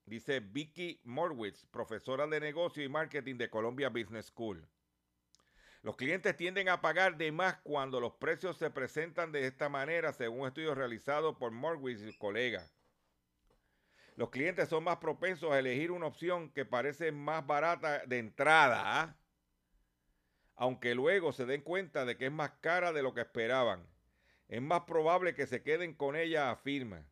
dice 0.06 0.42
Vicky 0.42 1.00
Morwitz, 1.04 1.66
profesora 1.68 2.28
de 2.28 2.40
negocio 2.42 2.84
y 2.84 2.90
marketing 2.90 3.36
de 3.38 3.50
Columbia 3.50 3.90
Business 3.90 4.28
School. 4.28 4.68
Los 5.84 5.96
clientes 5.96 6.38
tienden 6.38 6.70
a 6.70 6.80
pagar 6.80 7.18
de 7.18 7.32
más 7.32 7.58
cuando 7.64 8.00
los 8.00 8.14
precios 8.14 8.58
se 8.58 8.70
presentan 8.70 9.32
de 9.32 9.48
esta 9.48 9.68
manera, 9.68 10.14
según 10.14 10.42
un 10.42 10.48
estudio 10.48 10.76
realizado 10.76 11.40
por 11.40 11.52
Morwitz 11.52 12.02
y 12.04 12.14
colegas. 12.18 12.72
Los 14.16 14.30
clientes 14.30 14.70
son 14.70 14.84
más 14.84 14.98
propensos 14.98 15.52
a 15.52 15.58
elegir 15.58 15.90
una 15.90 16.06
opción 16.06 16.52
que 16.52 16.66
parece 16.66 17.12
más 17.12 17.48
barata 17.48 18.06
de 18.06 18.20
entrada, 18.20 19.02
¿ah? 19.02 19.18
aunque 20.56 20.94
luego 20.94 21.34
se 21.34 21.48
den 21.48 21.62
cuenta 21.62 22.06
de 22.06 22.18
que 22.18 22.28
es 22.28 22.32
más 22.32 22.52
cara 22.62 22.94
de 22.94 23.02
lo 23.02 23.16
que 23.16 23.22
esperaban. 23.22 23.88
Es 24.48 24.62
más 24.62 24.82
probable 24.82 25.34
que 25.34 25.48
se 25.48 25.64
queden 25.64 25.96
con 25.96 26.16
ella, 26.16 26.52
afirma. 26.52 27.08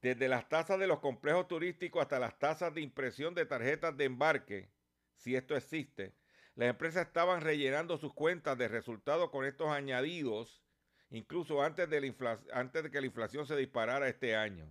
Desde 0.00 0.28
las 0.28 0.48
tasas 0.48 0.78
de 0.78 0.86
los 0.86 1.00
complejos 1.00 1.48
turísticos 1.48 2.02
hasta 2.02 2.20
las 2.20 2.38
tasas 2.38 2.72
de 2.72 2.82
impresión 2.82 3.34
de 3.34 3.46
tarjetas 3.46 3.96
de 3.96 4.04
embarque, 4.04 4.70
si 5.16 5.34
esto 5.34 5.56
existe, 5.56 6.14
las 6.54 6.68
empresas 6.68 7.06
estaban 7.06 7.40
rellenando 7.40 7.96
sus 7.96 8.12
cuentas 8.12 8.58
de 8.58 8.68
resultados 8.68 9.30
con 9.30 9.44
estos 9.44 9.68
añadidos, 9.68 10.62
incluso 11.10 11.62
antes 11.62 11.88
de, 11.88 12.00
que 12.90 13.00
la 13.00 13.06
inflación 13.06 13.46
se 13.46 13.56
disparara 13.56 14.08
este 14.08 14.36
año. 14.36 14.66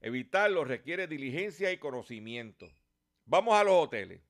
Evitarlo 0.00 0.64
requiere 0.64 1.08
diligencia 1.08 1.72
y 1.72 1.78
conocimiento. 1.78 2.68
Vamos 3.24 3.54
a 3.54 3.64
los 3.64 3.74
hoteles. 3.74 4.22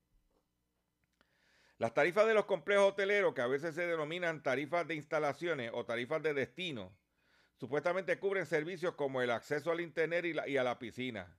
Las 1.76 1.94
tarifas 1.94 2.26
de 2.26 2.34
los 2.34 2.46
complejos 2.46 2.92
hoteleros, 2.92 3.34
que 3.34 3.42
a 3.42 3.46
veces 3.46 3.74
se 3.74 3.86
denominan 3.86 4.42
tarifas 4.42 4.88
de 4.88 4.96
instalaciones 4.96 5.70
o 5.72 5.84
tarifas 5.84 6.22
de 6.22 6.34
destino, 6.34 6.96
supuestamente 7.56 8.18
cubren 8.18 8.46
servicios 8.46 8.94
como 8.94 9.22
el 9.22 9.30
acceso 9.30 9.70
al 9.70 9.80
internet 9.80 10.24
y 10.48 10.56
a 10.56 10.64
la 10.64 10.78
piscina. 10.78 11.38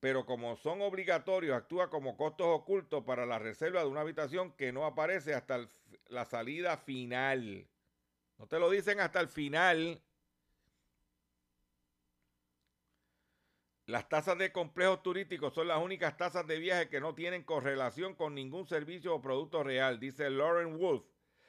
Pero 0.00 0.24
como 0.24 0.56
son 0.56 0.80
obligatorios, 0.80 1.56
actúa 1.56 1.90
como 1.90 2.16
costos 2.16 2.46
ocultos 2.48 3.04
para 3.04 3.26
la 3.26 3.38
reserva 3.38 3.82
de 3.82 3.88
una 3.88 4.00
habitación 4.00 4.52
que 4.52 4.72
no 4.72 4.86
aparece 4.86 5.34
hasta 5.34 5.68
la 6.08 6.24
salida 6.24 6.78
final. 6.78 7.68
No 8.38 8.46
te 8.46 8.58
lo 8.58 8.70
dicen 8.70 8.98
hasta 9.00 9.20
el 9.20 9.28
final. 9.28 10.02
Las 13.84 14.08
tasas 14.08 14.38
de 14.38 14.52
complejos 14.52 15.02
turísticos 15.02 15.52
son 15.52 15.68
las 15.68 15.82
únicas 15.82 16.16
tasas 16.16 16.46
de 16.46 16.58
viaje 16.58 16.88
que 16.88 17.00
no 17.00 17.14
tienen 17.14 17.42
correlación 17.42 18.14
con 18.14 18.34
ningún 18.34 18.66
servicio 18.66 19.14
o 19.14 19.20
producto 19.20 19.64
real, 19.64 19.98
dice 19.98 20.30
Lauren 20.30 20.78
Wolf, 20.78 21.04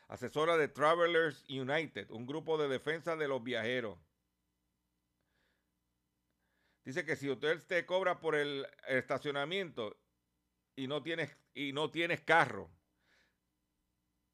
asesora 0.08 0.58
de 0.58 0.68
Travelers 0.68 1.45
United, 1.47 2.10
un 2.10 2.26
grupo 2.26 2.58
de 2.58 2.68
defensa 2.68 3.16
de 3.16 3.28
los 3.28 3.43
viajeros. 3.43 3.99
Dice 6.84 7.06
que 7.06 7.16
si 7.16 7.30
usted 7.30 7.62
te 7.68 7.86
cobra 7.86 8.20
por 8.20 8.36
el 8.36 8.68
estacionamiento 8.88 9.98
y 10.76 10.88
no 10.88 11.04
tienes, 11.04 11.38
y 11.54 11.74
no 11.74 11.92
tienes 11.92 12.22
carro, 12.22 12.72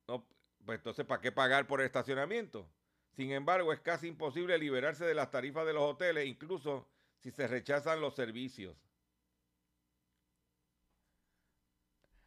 pues 0.06 0.80
entonces 0.80 1.06
¿para 1.06 1.22
qué 1.22 1.32
pagar 1.32 1.68
por 1.68 1.82
el 1.82 1.86
estacionamiento? 1.88 2.70
Sin 3.18 3.32
embargo, 3.32 3.74
es 3.74 3.80
casi 3.80 4.08
imposible 4.08 4.58
liberarse 4.58 5.06
de 5.06 5.16
las 5.16 5.32
tarifas 5.32 5.66
de 5.66 5.74
los 5.74 5.84
hoteles, 5.84 6.28
incluso 6.28 6.88
si 7.18 7.32
se 7.32 7.48
rechazan 7.48 8.00
los 8.00 8.16
servicios. 8.16 8.78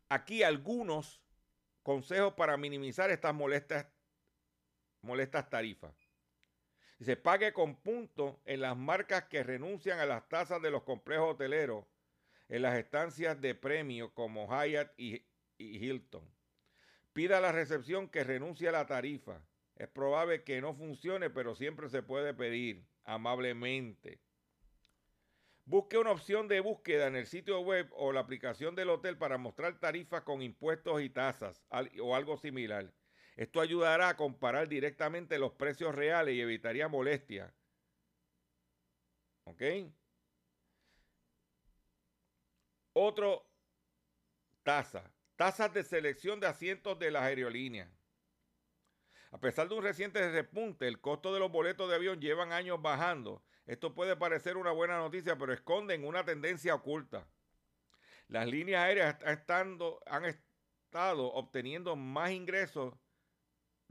Aquí 0.08 0.42
algunos 0.42 1.22
consejos 1.82 2.34
para 2.34 2.56
minimizar 2.56 3.10
estas 3.10 3.34
molestas, 3.34 3.86
molestas 5.02 5.48
tarifas. 5.48 5.94
Se 7.00 7.16
pague 7.16 7.52
con 7.54 7.76
puntos 7.76 8.36
en 8.44 8.60
las 8.60 8.76
marcas 8.76 9.24
que 9.24 9.42
renuncian 9.42 10.00
a 10.00 10.06
las 10.06 10.28
tasas 10.28 10.60
de 10.60 10.70
los 10.70 10.82
complejos 10.82 11.34
hoteleros 11.34 11.86
en 12.50 12.62
las 12.62 12.76
estancias 12.76 13.40
de 13.40 13.54
premio 13.54 14.12
como 14.12 14.48
Hyatt 14.48 14.92
y, 14.98 15.24
y 15.56 15.78
Hilton. 15.78 16.28
Pida 17.14 17.38
a 17.38 17.40
la 17.40 17.52
recepción 17.52 18.08
que 18.08 18.22
renuncie 18.22 18.68
a 18.68 18.72
la 18.72 18.86
tarifa. 18.86 19.40
Es 19.76 19.88
probable 19.88 20.44
que 20.44 20.60
no 20.60 20.74
funcione, 20.74 21.30
pero 21.30 21.54
siempre 21.54 21.88
se 21.88 22.02
puede 22.02 22.34
pedir 22.34 22.84
amablemente. 23.04 24.20
Busque 25.64 25.96
una 25.96 26.10
opción 26.10 26.48
de 26.48 26.60
búsqueda 26.60 27.06
en 27.06 27.16
el 27.16 27.26
sitio 27.26 27.60
web 27.60 27.88
o 27.92 28.12
la 28.12 28.20
aplicación 28.20 28.74
del 28.74 28.90
hotel 28.90 29.16
para 29.16 29.38
mostrar 29.38 29.78
tarifas 29.78 30.22
con 30.22 30.42
impuestos 30.42 31.00
y 31.00 31.08
tasas 31.08 31.64
o 32.02 32.14
algo 32.14 32.36
similar. 32.36 32.92
Esto 33.36 33.60
ayudará 33.60 34.10
a 34.10 34.16
comparar 34.16 34.68
directamente 34.68 35.38
los 35.38 35.52
precios 35.52 35.94
reales 35.94 36.34
y 36.34 36.40
evitaría 36.40 36.88
molestias. 36.88 37.52
¿Ok? 39.44 39.62
Otro 42.92 43.46
tasa. 44.62 45.10
Tasas 45.36 45.72
de 45.72 45.84
selección 45.84 46.38
de 46.38 46.46
asientos 46.46 46.98
de 46.98 47.10
las 47.10 47.22
aerolíneas. 47.22 47.88
A 49.30 49.38
pesar 49.38 49.68
de 49.68 49.74
un 49.76 49.82
reciente 49.82 50.30
repunte, 50.30 50.88
el 50.88 51.00
costo 51.00 51.32
de 51.32 51.40
los 51.40 51.50
boletos 51.50 51.88
de 51.88 51.94
avión 51.94 52.20
llevan 52.20 52.52
años 52.52 52.82
bajando. 52.82 53.42
Esto 53.64 53.94
puede 53.94 54.16
parecer 54.16 54.56
una 54.56 54.72
buena 54.72 54.98
noticia, 54.98 55.38
pero 55.38 55.52
esconden 55.52 56.04
una 56.04 56.24
tendencia 56.24 56.74
oculta. 56.74 57.26
Las 58.28 58.46
líneas 58.48 58.82
aéreas 58.82 59.16
estando, 59.24 60.00
han 60.06 60.24
estado 60.24 61.32
obteniendo 61.32 61.94
más 61.96 62.32
ingresos 62.32 62.94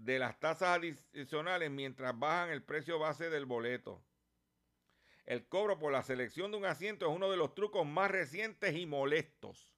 de 0.04 0.18
las 0.18 0.40
tasas 0.40 0.80
adicionales 0.80 1.70
mientras 1.70 2.18
bajan 2.18 2.50
el 2.50 2.64
precio 2.64 3.00
base 3.00 3.30
del 3.30 3.46
boleto. 3.46 4.02
El 5.26 5.48
cobro 5.48 5.78
por 5.78 5.92
la 5.92 6.04
selección 6.04 6.52
de 6.52 6.58
un 6.58 6.66
asiento 6.66 7.08
es 7.08 7.16
uno 7.16 7.30
de 7.30 7.38
los 7.38 7.54
trucos 7.54 7.86
más 7.86 8.10
recientes 8.10 8.76
y 8.76 8.86
molestos. 8.86 9.76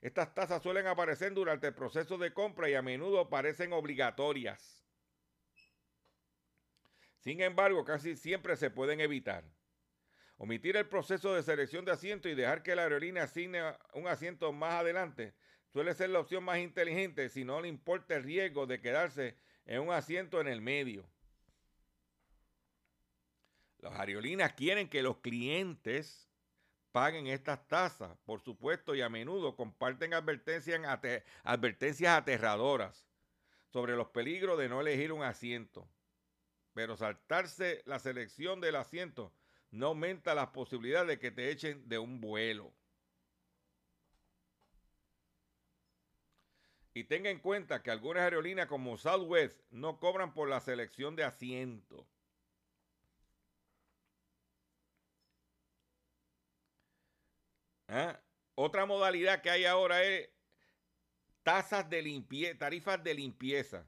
Estas 0.00 0.34
tasas 0.34 0.62
suelen 0.62 0.86
aparecer 0.86 1.34
durante 1.34 1.68
el 1.68 1.74
proceso 1.74 2.18
de 2.18 2.32
compra 2.32 2.70
y 2.70 2.74
a 2.74 2.82
menudo 2.82 3.28
parecen 3.28 3.72
obligatorias. 3.72 4.84
Sin 7.18 7.40
embargo, 7.40 7.84
casi 7.84 8.16
siempre 8.16 8.56
se 8.56 8.70
pueden 8.70 9.00
evitar. 9.00 9.44
Omitir 10.38 10.76
el 10.76 10.88
proceso 10.88 11.34
de 11.34 11.42
selección 11.42 11.84
de 11.84 11.92
asiento 11.92 12.28
y 12.28 12.34
dejar 12.34 12.62
que 12.62 12.76
la 12.76 12.82
aerolínea 12.82 13.24
asigne 13.24 13.60
un 13.92 14.06
asiento 14.06 14.52
más 14.52 14.74
adelante 14.74 15.34
suele 15.72 15.94
ser 15.94 16.10
la 16.10 16.20
opción 16.20 16.44
más 16.44 16.58
inteligente 16.58 17.28
si 17.28 17.44
no 17.44 17.60
le 17.60 17.68
importa 17.68 18.16
el 18.16 18.24
riesgo 18.24 18.66
de 18.66 18.80
quedarse 18.80 19.36
en 19.66 19.80
un 19.80 19.92
asiento 19.92 20.40
en 20.40 20.48
el 20.48 20.60
medio. 20.60 21.08
Las 23.78 23.94
aerolíneas 23.94 24.54
quieren 24.54 24.88
que 24.88 25.02
los 25.02 25.18
clientes 25.18 26.28
paguen 26.90 27.26
estas 27.28 27.66
tasas, 27.68 28.16
por 28.24 28.40
supuesto, 28.40 28.94
y 28.94 29.02
a 29.02 29.08
menudo 29.08 29.54
comparten 29.54 30.14
advertencias, 30.14 30.80
advertencias 31.44 32.18
aterradoras 32.18 33.06
sobre 33.68 33.94
los 33.94 34.08
peligros 34.08 34.58
de 34.58 34.68
no 34.68 34.80
elegir 34.80 35.12
un 35.12 35.22
asiento. 35.22 35.88
Pero 36.74 36.96
saltarse 36.96 37.82
la 37.86 37.98
selección 37.98 38.60
del 38.60 38.76
asiento 38.76 39.32
no 39.70 39.88
aumenta 39.88 40.34
la 40.34 40.52
posibilidad 40.52 41.06
de 41.06 41.18
que 41.18 41.30
te 41.30 41.50
echen 41.50 41.88
de 41.88 41.98
un 41.98 42.20
vuelo. 42.20 42.72
Y 46.98 47.04
tenga 47.04 47.30
en 47.30 47.38
cuenta 47.38 47.80
que 47.80 47.92
algunas 47.92 48.24
aerolíneas 48.24 48.66
como 48.66 48.96
Southwest 48.96 49.60
no 49.70 50.00
cobran 50.00 50.34
por 50.34 50.48
la 50.48 50.58
selección 50.58 51.14
de 51.14 51.22
asientos. 51.22 52.04
¿Ah? 57.86 58.20
Otra 58.56 58.84
modalidad 58.84 59.42
que 59.42 59.50
hay 59.50 59.64
ahora 59.64 60.02
es 60.02 60.28
tasas 61.44 61.88
de 61.88 62.02
limpieza, 62.02 62.58
tarifas 62.58 63.04
de 63.04 63.14
limpieza. 63.14 63.86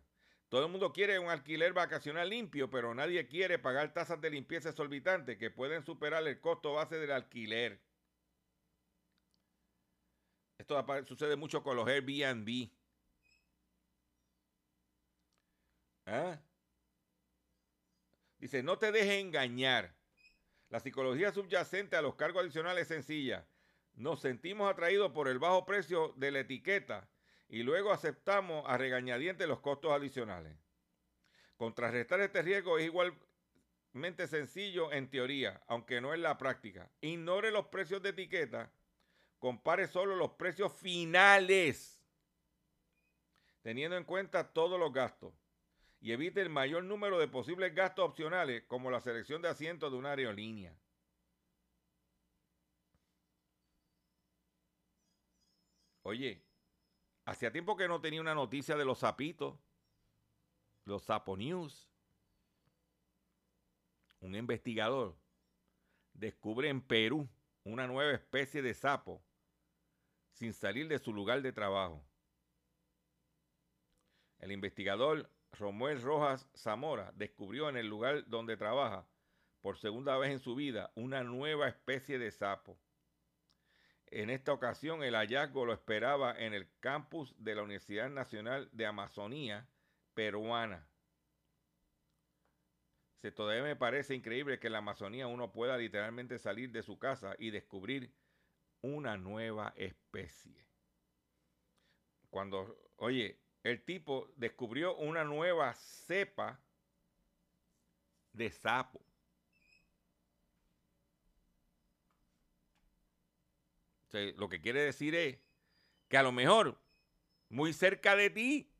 Todo 0.48 0.66
el 0.66 0.70
mundo 0.70 0.92
quiere 0.92 1.18
un 1.18 1.30
alquiler 1.30 1.72
vacacional 1.72 2.30
limpio, 2.30 2.70
pero 2.70 2.94
nadie 2.94 3.26
quiere 3.26 3.58
pagar 3.58 3.92
tasas 3.92 4.20
de 4.20 4.30
limpieza 4.30 4.68
exorbitantes 4.68 5.36
que 5.36 5.50
pueden 5.50 5.84
superar 5.84 6.24
el 6.28 6.40
costo 6.40 6.74
base 6.74 6.96
del 6.96 7.10
alquiler. 7.10 7.82
Esto 10.58 10.86
sucede 11.06 11.34
mucho 11.34 11.64
con 11.64 11.74
los 11.74 11.88
Airbnb. 11.88 12.70
¿Ah? 16.10 16.38
Dice, 18.38 18.62
no 18.62 18.78
te 18.78 18.92
dejes 18.92 19.20
engañar. 19.20 19.94
La 20.68 20.80
psicología 20.80 21.32
subyacente 21.32 21.96
a 21.96 22.02
los 22.02 22.14
cargos 22.14 22.42
adicionales 22.42 22.82
es 22.82 22.88
sencilla 22.88 23.46
nos 23.94 24.20
sentimos 24.20 24.70
atraídos 24.70 25.12
por 25.12 25.28
el 25.28 25.38
bajo 25.38 25.66
precio 25.66 26.14
de 26.16 26.30
la 26.30 26.40
etiqueta 26.40 27.08
y 27.48 27.62
luego 27.62 27.92
aceptamos 27.92 28.64
a 28.66 28.78
regañadientes 28.78 29.46
los 29.46 29.60
costos 29.60 29.92
adicionales. 29.92 30.56
Contrarrestar 31.56 32.20
este 32.20 32.42
riesgo 32.42 32.78
es 32.78 32.86
igualmente 32.86 34.26
sencillo 34.26 34.92
en 34.92 35.10
teoría, 35.10 35.62
aunque 35.66 36.00
no 36.00 36.14
en 36.14 36.22
la 36.22 36.38
práctica. 36.38 36.90
Ignore 37.00 37.50
los 37.50 37.66
precios 37.66 38.02
de 38.02 38.10
etiqueta, 38.10 38.72
compare 39.38 39.86
solo 39.86 40.16
los 40.16 40.30
precios 40.32 40.72
finales, 40.72 42.00
teniendo 43.62 43.96
en 43.96 44.04
cuenta 44.04 44.52
todos 44.52 44.78
los 44.80 44.92
gastos, 44.92 45.34
y 46.00 46.12
evite 46.12 46.40
el 46.40 46.48
mayor 46.48 46.84
número 46.84 47.18
de 47.18 47.28
posibles 47.28 47.74
gastos 47.74 48.06
opcionales, 48.06 48.64
como 48.66 48.90
la 48.90 49.00
selección 49.00 49.42
de 49.42 49.48
asientos 49.48 49.92
de 49.92 49.98
una 49.98 50.10
aerolínea. 50.10 50.74
Oye, 56.02 56.42
hacía 57.26 57.52
tiempo 57.52 57.76
que 57.76 57.86
no 57.86 58.00
tenía 58.00 58.20
una 58.20 58.34
noticia 58.34 58.76
de 58.76 58.84
los 58.86 59.00
sapitos, 59.00 59.58
los 60.86 61.02
sapo 61.04 61.36
news. 61.36 61.88
Un 64.20 64.34
investigador 64.34 65.16
descubre 66.14 66.68
en 66.68 66.80
Perú 66.80 67.28
una 67.64 67.86
nueva 67.86 68.12
especie 68.12 68.62
de 68.62 68.72
sapo 68.72 69.22
sin 70.32 70.54
salir 70.54 70.88
de 70.88 70.98
su 70.98 71.12
lugar 71.12 71.42
de 71.42 71.52
trabajo. 71.52 72.02
El 74.38 74.52
investigador 74.52 75.30
Romuel 75.52 76.00
Rojas 76.00 76.48
Zamora 76.56 77.12
descubrió 77.14 77.68
en 77.68 77.76
el 77.76 77.86
lugar 77.86 78.26
donde 78.28 78.56
trabaja 78.56 79.06
por 79.60 79.78
segunda 79.78 80.16
vez 80.16 80.30
en 80.30 80.38
su 80.38 80.54
vida 80.54 80.90
una 80.94 81.22
nueva 81.22 81.68
especie 81.68 82.18
de 82.18 82.30
sapo. 82.30 82.78
En 84.06 84.30
esta 84.30 84.52
ocasión 84.52 85.02
el 85.02 85.14
hallazgo 85.14 85.64
lo 85.64 85.72
esperaba 85.72 86.36
en 86.36 86.54
el 86.54 86.68
campus 86.80 87.34
de 87.38 87.54
la 87.54 87.62
Universidad 87.62 88.10
Nacional 88.10 88.68
de 88.72 88.86
Amazonía 88.86 89.68
peruana. 90.14 90.88
Se 93.20 93.30
todavía 93.30 93.62
me 93.62 93.76
parece 93.76 94.14
increíble 94.14 94.58
que 94.58 94.68
en 94.68 94.72
la 94.72 94.78
Amazonía 94.78 95.26
uno 95.26 95.52
pueda 95.52 95.76
literalmente 95.76 96.38
salir 96.38 96.72
de 96.72 96.82
su 96.82 96.98
casa 96.98 97.36
y 97.38 97.50
descubrir 97.50 98.12
una 98.80 99.16
nueva 99.18 99.74
especie. 99.76 100.66
Cuando, 102.30 102.76
oye, 102.96 103.38
el 103.62 103.82
tipo 103.82 104.30
descubrió 104.36 104.96
una 104.96 105.24
nueva 105.24 105.74
cepa 105.74 106.60
de 108.32 108.50
sapo. 108.50 109.00
lo 114.12 114.48
que 114.48 114.60
quiere 114.60 114.82
decir 114.82 115.14
es 115.14 115.38
que 116.08 116.16
a 116.16 116.24
lo 116.24 116.32
mejor 116.32 116.76
muy 117.48 117.72
cerca 117.72 118.16
de 118.16 118.28
ti 118.28 118.72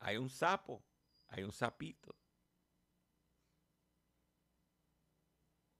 hay 0.00 0.16
un 0.16 0.28
sapo, 0.28 0.82
hay 1.28 1.44
un 1.44 1.52
sapito. 1.52 2.16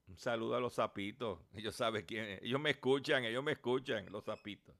Un 0.07 0.17
saludo 0.17 0.55
a 0.55 0.61
los 0.61 0.75
sapitos. 0.75 1.41
Ellos 1.55 1.75
saben 1.75 2.07
quién 2.07 2.39
Ellos 2.41 2.61
me 2.61 2.71
escuchan, 2.71 3.25
ellos 3.25 3.43
me 3.43 3.53
escuchan, 3.53 4.07
los 4.13 4.25
sapitos. 4.25 4.77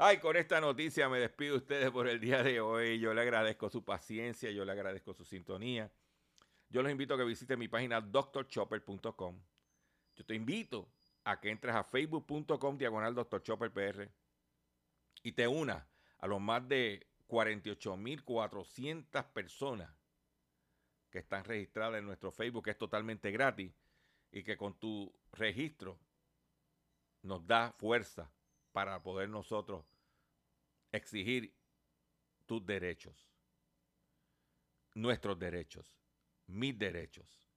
Ay, 0.00 0.18
con 0.18 0.36
esta 0.36 0.60
noticia 0.60 1.08
me 1.08 1.18
despido 1.18 1.54
de 1.54 1.58
ustedes 1.58 1.90
por 1.90 2.06
el 2.06 2.20
día 2.20 2.44
de 2.44 2.60
hoy. 2.60 3.00
Yo 3.00 3.12
le 3.12 3.20
agradezco 3.20 3.68
su 3.68 3.84
paciencia, 3.84 4.48
yo 4.52 4.64
le 4.64 4.70
agradezco 4.70 5.12
su 5.12 5.24
sintonía. 5.24 5.90
Yo 6.68 6.82
los 6.82 6.92
invito 6.92 7.14
a 7.14 7.16
que 7.16 7.24
visiten 7.24 7.58
mi 7.58 7.66
página 7.66 8.00
doctorchopper.com. 8.00 9.42
Yo 10.14 10.24
te 10.24 10.36
invito 10.36 10.88
a 11.24 11.40
que 11.40 11.50
entres 11.50 11.74
a 11.74 11.82
facebook.com 11.82 12.78
diagonal 12.78 13.12
Dr. 13.12 13.42
Chopper 13.42 13.72
PR 13.72 14.08
y 15.24 15.32
te 15.32 15.48
unas 15.48 15.84
a 16.18 16.28
los 16.28 16.40
más 16.40 16.68
de 16.68 17.08
48.400 17.26 19.24
personas 19.32 19.90
que 21.10 21.18
están 21.18 21.42
registradas 21.42 21.98
en 21.98 22.06
nuestro 22.06 22.30
Facebook, 22.30 22.66
que 22.66 22.70
es 22.70 22.78
totalmente 22.78 23.32
gratis 23.32 23.72
y 24.30 24.44
que 24.44 24.56
con 24.56 24.78
tu 24.78 25.12
registro 25.32 25.98
nos 27.22 27.44
da 27.44 27.72
fuerza 27.72 28.30
para 28.70 29.02
poder 29.02 29.28
nosotros 29.28 29.87
exigir 30.92 31.54
tus 32.46 32.64
derechos, 32.64 33.28
nuestros 34.94 35.38
derechos, 35.38 35.98
mis 36.46 36.78
derechos 36.78 37.48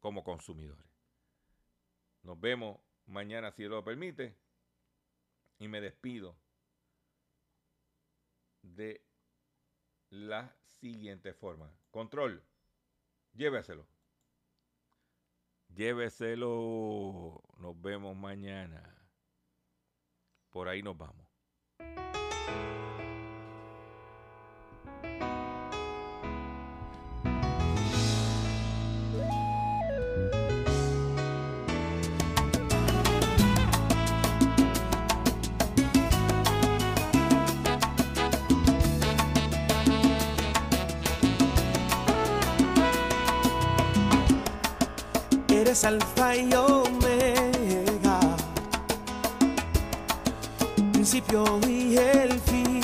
como 0.00 0.24
consumidores. 0.24 0.86
Nos 2.22 2.40
vemos 2.40 2.80
mañana 3.06 3.52
si 3.52 3.64
lo 3.64 3.84
permite 3.84 4.36
y 5.58 5.68
me 5.68 5.80
despido 5.80 6.36
de 8.62 9.04
la 10.10 10.54
siguiente 10.80 11.34
forma. 11.34 11.70
Control, 11.90 12.42
lléveselo. 13.34 13.86
Lléveselo. 15.74 17.42
Nos 17.58 17.80
vemos 17.80 18.16
mañana. 18.16 18.82
Por 20.50 20.68
ahí 20.68 20.82
nos 20.82 20.96
vamos. 20.96 21.31
Alfa 45.72 46.36
y 46.36 46.52
omega, 46.52 48.20
principio 50.92 51.58
y 51.66 51.96
el 51.96 52.38
fin. 52.40 52.82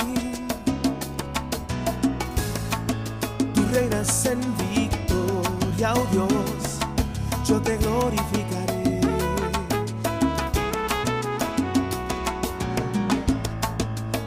Tú 3.53 3.61
reinas 3.71 4.25
en 4.25 4.41
victoria, 4.57 5.93
oh 5.93 6.07
Dios, 6.11 6.79
yo 7.45 7.61
te 7.61 7.77
glorificaré. 7.77 9.01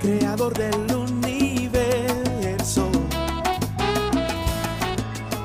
Creador 0.01 0.55
del 0.55 0.97
universo, 0.97 2.89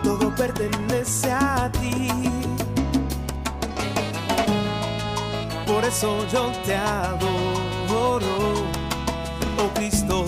todo 0.04 0.36
pertenece 0.36 1.32
a 1.32 1.72
ti. 1.72 2.47
Eso 5.88 6.26
yo 6.28 6.52
te 6.66 6.76
adoro, 6.76 8.26
oh 9.58 9.70
Cristo. 9.74 10.27